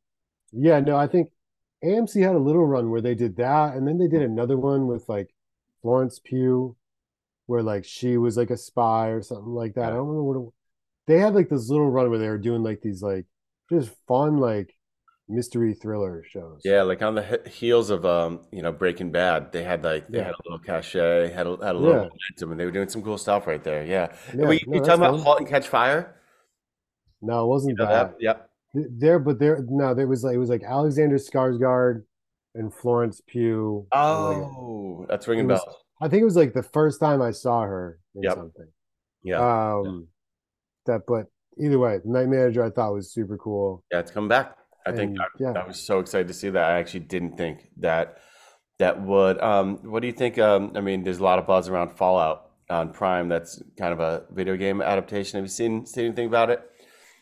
[0.51, 1.30] yeah, no, I think
[1.84, 4.86] AMC had a little run where they did that, and then they did another one
[4.88, 5.34] with like
[5.82, 6.76] Florence Pugh,
[7.48, 9.86] where like she was like a spy or something like that.
[9.86, 10.54] I don't remember what it,
[11.08, 13.26] they had like this little run where they were doing like these like
[13.72, 14.74] just fun like
[15.30, 16.62] mystery thriller shows.
[16.64, 20.20] Yeah, like on the heels of um, you know, Breaking Bad, they had like they
[20.20, 20.26] Yeah.
[20.26, 22.10] had a little cachet, had a, had a little Yeah.
[22.10, 23.86] momentum, and they were doing some cool stuff right there.
[23.86, 25.20] Yeah, Yeah, Wait, no, you talking about.
[25.20, 26.20] *Halt and Catch Fire*?
[27.22, 28.12] No, it wasn't You know that.
[28.12, 28.22] that?
[28.22, 28.50] Yep.
[28.74, 32.04] There, but there, no, there was like it was like Alexander Skarsgård
[32.56, 33.88] and Florence Pugh.
[33.94, 35.62] and, like, Oh, that's ringing bells.
[36.04, 38.36] I think it was like the first time I saw her in Yep.
[38.36, 38.68] something.
[39.24, 40.08] Yeah, Um,
[40.86, 41.28] that, but
[41.58, 43.84] either way, Night Manager I thought was super cool.
[43.91, 44.58] yeah, it's coming back.
[44.86, 45.51] I think I, yeah.
[45.54, 46.64] I was so excited to see that.
[46.72, 48.18] I actually didn't think that
[48.80, 49.39] that would.
[49.41, 50.38] Um, what do you think?
[50.38, 53.30] Um, I mean, there's a lot of buzz around Fallout on Prime.
[53.30, 55.38] That's kind of a video game adaptation.
[55.38, 56.60] Have you seen seen anything about it?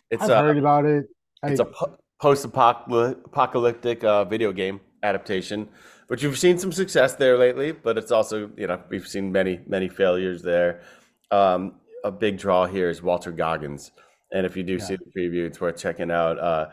[0.10, 1.06] It's I've uh, heard about it.
[1.44, 5.70] I, It's a po- post-apocalyptic uh, video game adaptation,
[6.12, 9.62] which you've seen some success there lately, but it's also, you know, we've seen many,
[9.66, 10.82] many failures there.
[11.32, 13.94] Um, a big draw here is Walton Goggins,
[14.34, 16.38] and if you do see the preview, it's worth checking out.
[16.38, 16.68] Uh,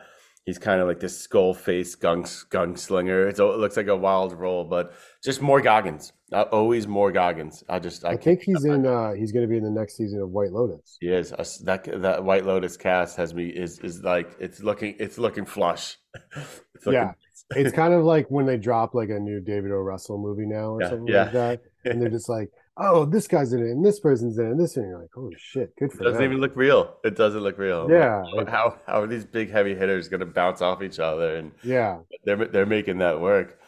[0.45, 3.29] he's kind of like this skull-faced gung gunslinger.
[3.29, 6.13] It's, it looks like a wild role, but just more Goggins.
[6.33, 7.63] Uh, always more Goggins.
[7.69, 8.87] I just, I, I think he's in.
[8.87, 10.99] uh He's going to be in the next season of White Lotus.
[11.01, 11.31] He is
[11.65, 15.97] that that White Lotus cast has me is is like it's looking it's looking flush.
[16.75, 17.13] It's looking, Yeah.
[17.57, 19.77] It's kind of like when they drop like a new David O.
[19.77, 21.23] Russell movie now or Yeah, something yeah.
[21.25, 24.47] like that, and they're just like, "Oh, this guy's in it, and this person's in
[24.47, 26.57] it, and this," and you're like, "Holy shit, good for." It doesn't them." even look
[26.57, 26.97] real.
[27.05, 27.91] It doesn't look real.
[27.91, 31.37] Yeah, Like, how how are these big heavy hitters going to bounce off each other?
[31.37, 33.59] And yeah, they're they're making that work.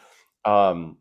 [0.45, 0.97] Um,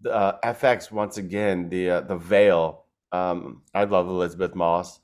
[0.00, 2.84] the, uh, FX once again the uh, the Veil.
[3.12, 5.00] Um, I love Elisabeth Moss.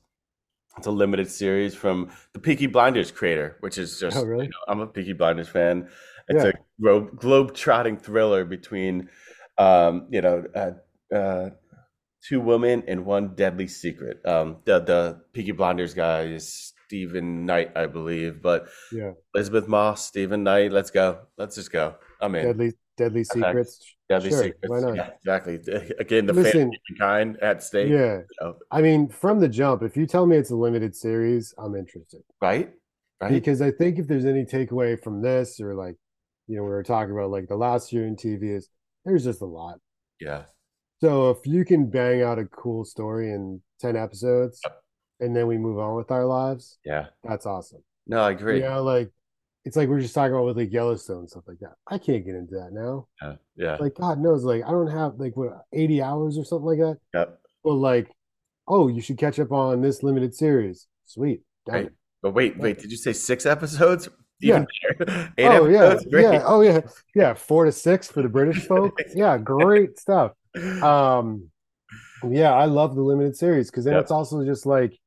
[0.79, 4.45] It's a limited series from the Peaky Blinders creator, which is just Oh, really?
[4.45, 5.89] you know, I'm a Peaky Blinders fan.
[6.29, 6.51] It's Yeah.
[6.51, 9.09] a gro- globe-trotting thriller between,
[9.57, 11.51] um, you know, uh, uh,
[12.27, 14.21] two women and one deadly secret.
[14.27, 19.13] Um, the the Peaky Blinders guy is Steven Knight, I believe, but yeah.
[19.35, 20.73] Elisabeth Moss, Steven Knight.
[20.73, 21.21] Let's go.
[21.37, 21.95] Let's just go.
[22.21, 22.47] I'm in.
[22.47, 23.95] Deadly, Deadly Secrets.
[24.09, 24.69] Deadly sure, secrets.
[24.69, 24.97] why not?
[24.97, 25.55] Yeah, exactly.
[25.99, 27.91] Again, the Listen- fate of mankind at stake.
[27.91, 31.55] Yeah, know, I mean, from the jump, if you tell me it's a limited series,
[31.59, 32.23] I'm interested.
[32.41, 32.71] right?
[33.21, 33.31] right?
[33.33, 35.97] because I think if there's any takeaway from this or like,
[36.49, 38.69] you know, we were talking about like the last year in TV is
[39.05, 39.79] there's just a lot.
[40.21, 40.43] yeah,
[41.01, 44.81] So if you can bang out a cool story in 10 episodes Yep.
[45.21, 47.07] and then we move on with our lives, yeah.
[47.23, 47.83] that's awesome.
[48.07, 48.57] No, I agree.
[48.57, 49.11] You know, like
[49.65, 51.75] it's like we are just talking about with like Yellowstone and stuff like that.
[51.87, 53.07] I can't get into that now.
[53.23, 56.67] Yeah, yeah, Like God knows, like I don't have like what 80 hours or something
[56.67, 56.97] like that.
[57.15, 57.39] yep.
[57.63, 58.11] But like,
[58.67, 60.87] oh, you should catch up on this limited series.
[61.05, 61.43] Sweet.
[61.67, 61.91] Right.
[62.23, 64.09] But wait, wait, did you say six episodes?
[64.41, 64.65] Yeah.
[64.99, 65.33] better.
[65.39, 65.99] Eight oh yeah.
[66.11, 66.23] Great.
[66.23, 66.81] yeah, oh yeah,
[67.15, 67.35] yeah.
[67.35, 68.99] Four to six for the British folk.
[69.15, 70.33] Yeah, great stuff.
[70.83, 71.51] Um,
[72.29, 74.03] yeah, I love the limited series because then Yep.
[74.03, 74.99] it's also just like,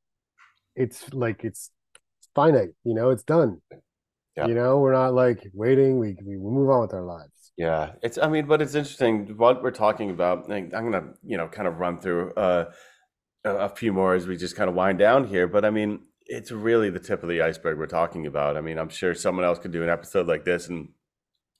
[0.76, 1.70] it's like it's
[2.34, 2.70] finite.
[2.84, 3.60] You know, it's done.
[4.36, 4.46] Yeah.
[4.46, 5.98] You know, we're not like waiting.
[5.98, 7.52] We we move on with our lives.
[7.58, 8.16] Yeah, it's.
[8.16, 10.50] I mean, but it's interesting what we're talking about.
[10.50, 12.70] I'm gonna, you know, kind of run through uh,
[13.44, 15.46] a few more as we just kind of wind down here.
[15.46, 16.00] But I mean,
[16.32, 18.56] it's really the tip of the iceberg we're talking about.
[18.56, 20.88] I mean, I'm sure someone else could do an episode like this and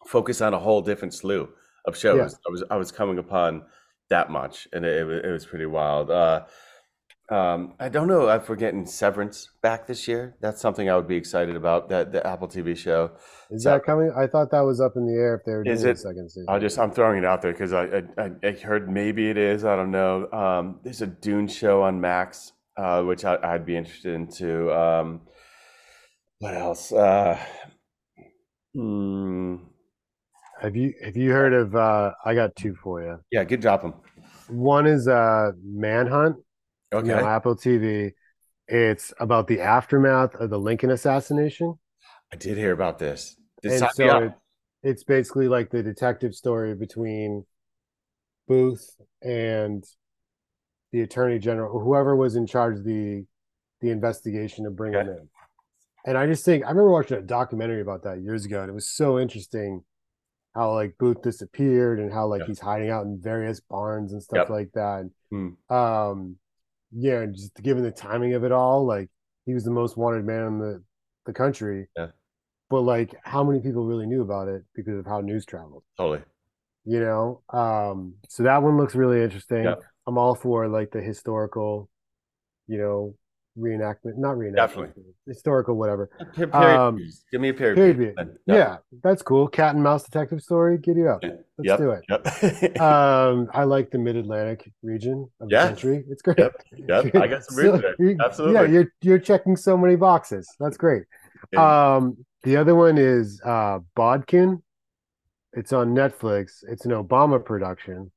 [0.07, 1.49] focus on a whole different slew
[1.87, 2.17] of shows.
[2.33, 2.39] Yeah.
[2.49, 3.63] I was I was coming upon
[4.09, 6.11] that much, and it, it, was, it was pretty wild.
[6.11, 6.45] Uh,
[7.31, 10.37] um, I don't know if we're getting Severance back this year.
[10.43, 11.89] That's something I would be excited about.
[11.89, 13.13] That the Apple TV show.
[13.51, 14.13] Is So- that coming?
[14.17, 15.99] I thought that was up in the air if they were doing Is it?
[15.99, 16.47] second season.
[16.49, 19.37] I'll just I'm throwing it out there because I, I I I heard maybe it
[19.39, 19.65] is.
[19.65, 20.31] I don't know.
[20.33, 24.73] Um, there's a Dune show on Max, uh, which I, I'd be interested in too.
[24.73, 25.23] Um,
[26.39, 26.93] what else?
[26.93, 27.39] Uh,
[28.75, 29.57] hmm,
[30.61, 31.75] Have you have you heard of?
[31.75, 33.19] uh I got two for you.
[33.31, 33.95] yeah, good drop them.
[34.47, 36.37] One is uh Manhunt.
[36.93, 37.07] Okay.
[37.09, 38.13] you know, Apple TV.
[38.69, 41.75] It's about the aftermath of the Lincoln assassination.
[42.33, 43.37] I did hear about this.
[43.63, 44.33] Did and so it,
[44.83, 47.45] it's basically like the detective story between
[48.49, 49.85] Booth and
[50.93, 53.25] the attorney general, whoever was in charge of the
[53.81, 55.29] the investigation to bring him in.
[56.07, 58.75] And I just think I remember watching a documentary about that years ago, and it
[58.75, 59.83] was so interesting
[60.55, 64.49] how like Booth disappeared and how like he's hiding out in various barns and stuff
[64.49, 64.51] Yep.
[64.51, 65.11] like that.
[65.31, 65.49] Hmm.
[65.75, 66.37] Um,
[66.93, 69.09] yeah, and just given the timing of it all, like
[69.47, 70.83] he was the most wanted man in the
[71.27, 71.89] the country.
[71.97, 72.09] Yeah.
[72.69, 75.85] But like, how many people really knew about it because of how news traveled?
[75.97, 76.23] Totally.
[76.85, 79.65] You know, um, so that one looks really interesting.
[79.65, 79.83] Yep.
[80.07, 81.89] I'm all for like the historical,
[82.67, 83.15] you know,
[83.59, 85.03] reenactment, not reenactment, Definitely.
[85.27, 86.09] historical, whatever.
[86.35, 87.23] Period Um, piece.
[87.31, 87.77] Give me a period.
[87.77, 87.99] Period.
[87.99, 88.15] piece piece.
[88.17, 88.39] then.
[88.57, 89.47] Yeah, that's cool.
[89.47, 90.79] Cat and mouse detective story.
[90.79, 91.21] Get Giddy up.
[91.23, 91.79] Let's Yep.
[91.79, 92.05] do it.
[92.09, 92.81] Yep.
[92.81, 96.05] Um, I like the Mid Atlantic region of the country.
[96.09, 96.39] It's great.
[96.39, 96.55] Yep.
[96.89, 97.15] Yep.
[97.17, 98.55] I got some So, you- Absolutely.
[98.55, 100.49] Yeah, you're you're checking so many boxes.
[100.59, 101.05] That's great.
[101.53, 101.95] Yeah.
[101.97, 104.63] Um, the other one is uh Bodkin.
[105.53, 106.65] It's on Netflix.
[106.67, 108.11] It's an Obama production.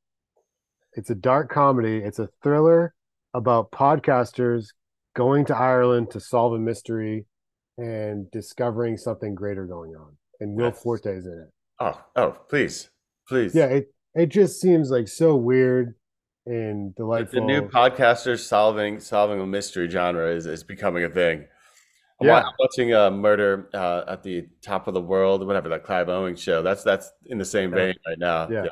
[0.96, 1.98] It's a dark comedy.
[1.98, 2.94] It's a thriller
[3.34, 4.68] about podcasters
[5.16, 7.26] going to Ireland to solve a mystery
[7.78, 10.16] and discovering something greater going on.
[10.40, 10.86] And Will Yes.
[11.06, 11.54] is in it.
[11.80, 12.90] oh, oh, please,
[13.28, 13.54] please.
[13.56, 15.96] Yeah, it it just seems like so weird
[16.46, 17.42] and delightful.
[17.42, 21.46] the new podcasters solving solving a mystery genre is, is becoming a thing.
[22.22, 22.44] I'm Yeah.
[22.44, 26.36] wa- watching uh, Murder uh, at the Top of the World, whatever that Clive Owen
[26.38, 26.62] show.
[26.62, 27.76] That's that's in the same Yeah.
[27.78, 28.50] vein right now.
[28.50, 28.66] Yeah.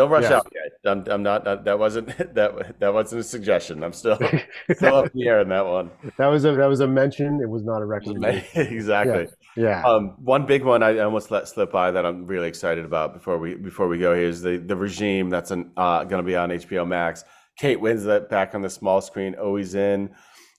[0.00, 0.36] Don't rush Yeah.
[0.38, 0.90] out yet.
[0.90, 1.64] I'm, I'm not, not.
[1.66, 3.84] That wasn't that that wasn't a suggestion.
[3.84, 4.16] I'm still
[4.72, 5.90] still up in the air in that one.
[6.16, 7.40] that was a that was a mention.
[7.42, 8.62] It was not a recommendation.
[8.78, 9.28] exactly.
[9.58, 9.82] Yeah.
[9.84, 13.36] Um, one big one I almost let slip by that I'm really excited about before
[13.36, 16.34] we before we go here is the the regime that's an, uh, going to be
[16.34, 17.22] on HBO Max.
[17.58, 20.08] Kate Winslet back on the small screen, always in.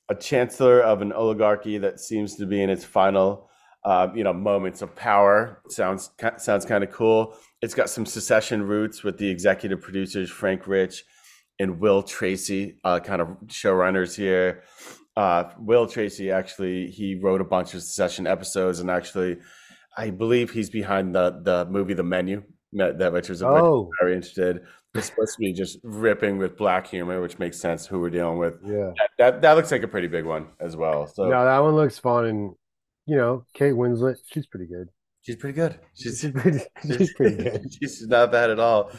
[0.09, 3.49] A chancellor of an oligarchy that seems to be in its final,
[3.83, 5.63] uh, you know, moments of power.
[5.69, 7.33] Sounds sounds kind of cool.
[7.61, 11.03] It's got some Succession roots with the executive producers Frank Rich
[11.59, 14.63] and Will Tracy, uh, kind of showrunners here.
[15.15, 19.37] Uh, Will Tracy actually he wrote a bunch of Succession episodes, and actually,
[19.97, 22.43] I believe he's behind the the movie The Menu,
[22.73, 24.61] that that- which was a oh, very interested.
[24.93, 28.37] It's supposed to be just ripping with black humor, which makes sense who we're dealing
[28.39, 28.55] with.
[28.65, 28.91] yeah.
[28.97, 31.07] That that, that looks like a pretty big one as well.
[31.07, 32.53] So No, that one looks fun, and
[33.05, 34.89] you know, Kate Winslet, she's pretty good.
[35.23, 35.79] She's pretty good.
[35.93, 37.65] She's She's pretty, she's pretty good.
[37.73, 38.89] she's not bad at all.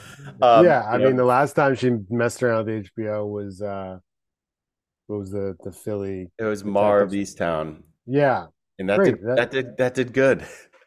[0.41, 3.99] Um, yeah, I know, mean, the last time she messed around with HBO was uh,
[5.09, 6.31] what was the the Philly?
[6.39, 7.35] it was Mare of Detectives.
[7.37, 8.47] Easttown, Yeah,
[8.79, 10.45] and that Great, did that- that did that did good.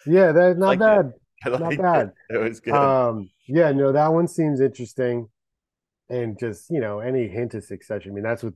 [0.07, 1.11] yeah, that not bad.
[1.45, 2.11] Not bad.
[2.29, 2.35] It.
[2.35, 2.73] it was good.
[2.73, 5.27] Um, yeah, no, that one seems interesting,
[6.09, 8.11] and just you know, any hint of Succession.
[8.11, 8.53] I mean, that's what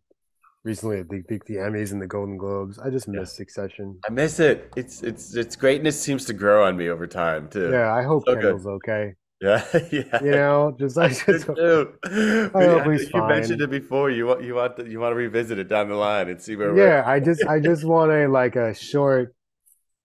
[0.64, 2.80] recently the the, the Emmys and the Golden Globes.
[2.80, 3.20] I just Yeah.
[3.22, 4.00] miss Succession.
[4.08, 4.72] I miss it.
[4.76, 7.72] It's it's its greatness seems to grow on me over time too.
[7.72, 8.56] Yeah, I hope So good.
[8.66, 9.14] Okay.
[9.42, 10.20] Yeah, yeah.
[10.22, 11.94] You know, just I I just did too.
[12.04, 14.10] I hope he's you mentioned it before.
[14.10, 16.58] You want you want to, you want to revisit it down the line and see
[16.58, 19.34] where we're yeah, I just I just want a like a short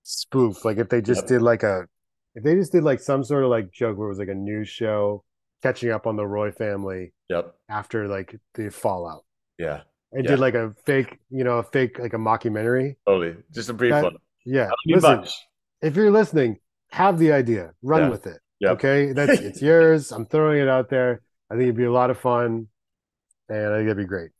[0.02, 0.64] spoof.
[0.64, 1.28] Like if they just Yep.
[1.28, 1.86] did like a,
[2.34, 4.34] if they just did like some sort of like joke where it was like a
[4.34, 5.24] news show
[5.62, 7.54] catching up on the Roy family Yep.
[7.68, 9.24] after like the fallout.
[9.58, 9.82] Yeah.
[10.14, 10.30] And Yeah.
[10.32, 12.96] did like a fake, you know, a fake like a mockumentary.
[13.06, 13.36] Totally.
[13.52, 14.16] Just a brief That- one.
[14.46, 14.70] Yeah.
[14.86, 15.34] Listen, much.
[15.82, 16.58] if you're listening,
[16.90, 18.08] have the idea, run Yeah.
[18.10, 18.40] with it.
[18.60, 18.70] Yep.
[18.74, 20.12] Okay, that's it's yours.
[20.12, 21.20] I'm throwing it out there.
[21.50, 22.68] I think it'd be a lot of fun,
[23.48, 24.30] and I think it'd be great.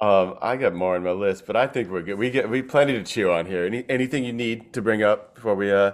[0.00, 2.18] Um, I got more on my list, but I think we're good.
[2.18, 3.64] We get we plenty to chew on here.
[3.64, 5.92] Any anything you need to bring up before we uh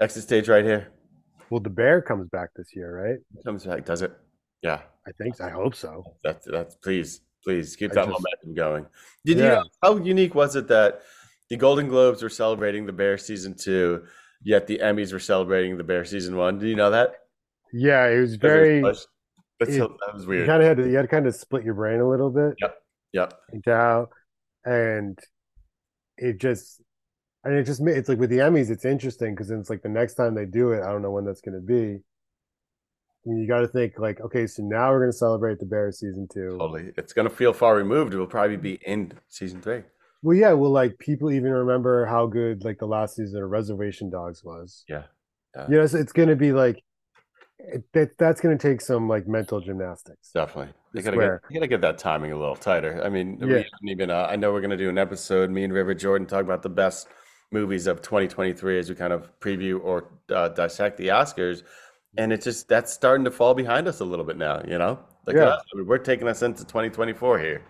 [0.00, 0.88] exit stage right here?
[1.48, 3.18] Well, the bear comes back this year, right?
[3.44, 4.12] Comes back, does it?
[4.62, 4.80] Yeah.
[5.06, 5.40] I think.
[5.40, 6.02] I hope so.
[6.24, 8.86] That's that's please, please keep that just- momentum going.
[9.24, 11.02] Did you know how unique was it that
[11.50, 14.04] the Golden Globes were celebrating the Bear season two,
[14.42, 16.58] yet the Emmys were celebrating the Bear season one?
[16.58, 17.14] Did you know that?
[17.72, 19.06] Yeah, it was Because it was very.
[19.60, 20.46] That's it- that was You weird.
[20.46, 20.88] kind of had to.
[20.90, 22.54] You had to kind of split your brain a little bit
[23.12, 23.32] Yep.
[23.52, 24.08] into how,
[24.64, 25.18] and
[26.18, 26.80] it just,
[27.44, 30.14] and it just it's like with the Emmys, it's interesting because it's like the next
[30.14, 32.02] time they do it, I don't know when that's going to be.
[33.24, 36.26] You got to think like, okay, so now we're going to celebrate the Bears season
[36.32, 36.56] two.
[36.58, 36.92] Totally.
[36.96, 38.14] It's gonna feel far removed.
[38.14, 39.82] It will probably be in season three.
[40.22, 44.10] Well, yeah, well, like people even remember how good like the last season of Reservation
[44.10, 44.84] Dogs was.
[44.88, 45.04] Yeah.
[45.56, 45.66] Yeah.
[45.68, 46.82] You know, so it's going to be like
[47.58, 48.18] it, that.
[48.18, 50.30] That's going to take some like mental gymnastics.
[50.32, 50.72] Definitely.
[50.94, 53.00] You gotta get you gotta get that timing a little tighter.
[53.04, 53.56] I mean, we Yeah.
[53.58, 56.42] haven't even uh, I know we're gonna do an episode, me and River Jordan talk
[56.42, 57.08] about the best
[57.50, 61.62] movies of 2023 as we kind of preview or uh, dissect the Oscars.
[62.18, 64.98] And it's just that's starting to fall behind us a little bit now, you know?
[65.26, 65.54] Like Yeah.
[65.54, 67.62] I mean, we're taking us into 2024 here.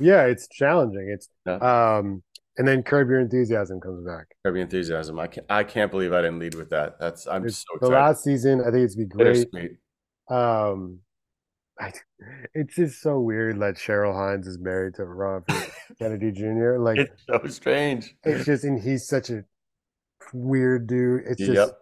[0.00, 1.08] Yeah, it's challenging.
[1.12, 1.56] It's Yeah.
[1.98, 2.22] um,
[2.56, 4.26] and then Curb Your Enthusiasm comes back.
[4.44, 5.18] Curb your enthusiasm.
[5.18, 6.98] I can't I can't believe I didn't lead with that.
[6.98, 8.60] That's I'm It's so the last season.
[8.60, 9.48] I think it's be great.
[10.28, 11.00] Um,
[11.78, 11.92] I,
[12.54, 15.50] it's just so weird that Cheryl Hines is married to Robert
[15.98, 16.78] Kennedy Jr.
[16.78, 18.14] Like It's so strange.
[18.24, 19.44] it's just, and he's such a
[20.32, 21.22] weird dude.
[21.26, 21.72] It's just,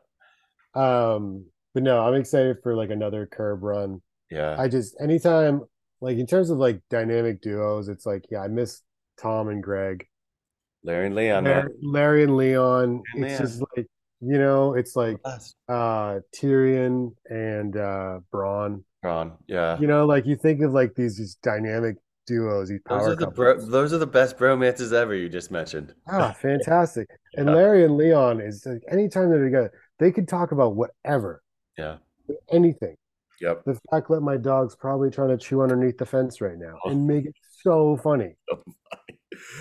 [0.75, 0.83] Yep.
[0.83, 1.45] um,
[1.75, 4.03] but no, I'm excited for like another Curb run.
[4.31, 4.57] Yeah.
[4.59, 5.63] I just anytime
[6.01, 8.83] like in terms of like dynamic duos, it's like yeah, I miss
[9.21, 10.07] Tom and Greg.
[10.85, 11.71] Larry and Leon, Larry.
[11.83, 13.03] Larry and Leon.
[13.15, 13.47] And It's Leon.
[13.47, 13.87] just like
[14.21, 15.19] you know, it's like
[15.69, 18.83] uh Tyrion and uh Bronn.
[19.03, 19.33] Ron.
[19.49, 19.79] Yeah.
[19.81, 21.97] You know, like you think of like these these dynamic
[22.27, 25.51] duos, these Those power are the bro- those are the best bromances ever you just
[25.51, 25.93] mentioned.
[26.09, 27.09] Ah, fantastic.
[27.37, 31.42] And Larry and Leon is like anytime they're together, they could talk about whatever,
[31.79, 31.97] Yeah.
[32.51, 32.97] anything.
[33.41, 33.65] Yep.
[33.65, 36.91] The fact that my dog's probably trying to chew underneath the fence right now Oh.
[36.91, 38.37] and make it so funny.
[38.53, 38.61] Oh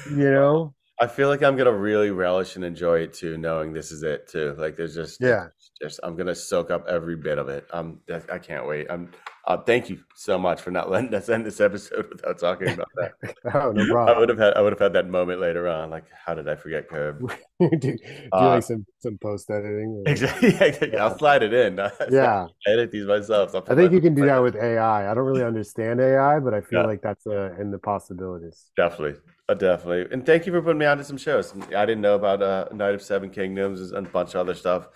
[0.06, 0.74] so You know?
[1.00, 4.28] I feel like I'm gonna really relish and enjoy it too, knowing this is it
[4.28, 4.54] too.
[4.58, 5.48] Like there's just Yeah.
[5.82, 7.66] just I'm gonna soak up every bit of it.
[7.72, 8.02] I'm
[8.32, 8.88] I can't wait.
[8.92, 9.12] I'm
[9.46, 12.88] uh, thank you so much for not letting us end this episode without talking about
[12.98, 13.12] that.
[13.54, 15.90] Oh, no I would have had I would have had that moment later on.
[15.90, 17.32] Like, how did I forget Curb?
[17.60, 17.98] do, do
[18.32, 20.04] Uh, like some some post editing?
[20.06, 20.92] Exactly.
[20.94, 21.78] Yeah, I'll slide it in.
[22.12, 22.48] Yeah.
[22.68, 23.52] Edit these myself.
[23.52, 25.10] so I think you can do that with AI.
[25.10, 26.86] I don't really understand AI, but I feel Yeah.
[26.88, 28.72] like that's uh, in the possibilities.
[28.78, 29.20] Definitely,
[29.50, 31.54] uh, definitely, and thank you for putting me onto some shows.
[31.76, 34.88] I didn't know about uh, Knight of Seven Kingdoms and a bunch of other stuff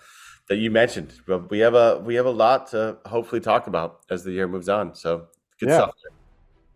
[0.48, 1.12] that you mentioned.
[1.26, 4.48] But we have a we have a lot to hopefully talk about as the year
[4.48, 4.94] moves on.
[4.94, 5.26] So
[5.60, 5.76] good Yeah.
[5.78, 5.94] stuff.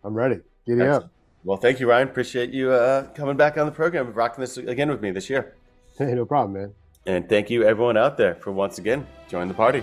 [0.04, 0.40] I'm ready.
[0.66, 0.86] Giddy up.
[0.88, 1.12] Excellent.
[1.44, 2.08] Well, thank you, Ryan.
[2.08, 5.30] Appreciate you uh, coming back on the program and rocking this again with me this
[5.30, 5.56] year.
[5.98, 6.72] Hey, no problem, man.
[7.04, 9.82] And thank you, everyone out there, for once again joining the party.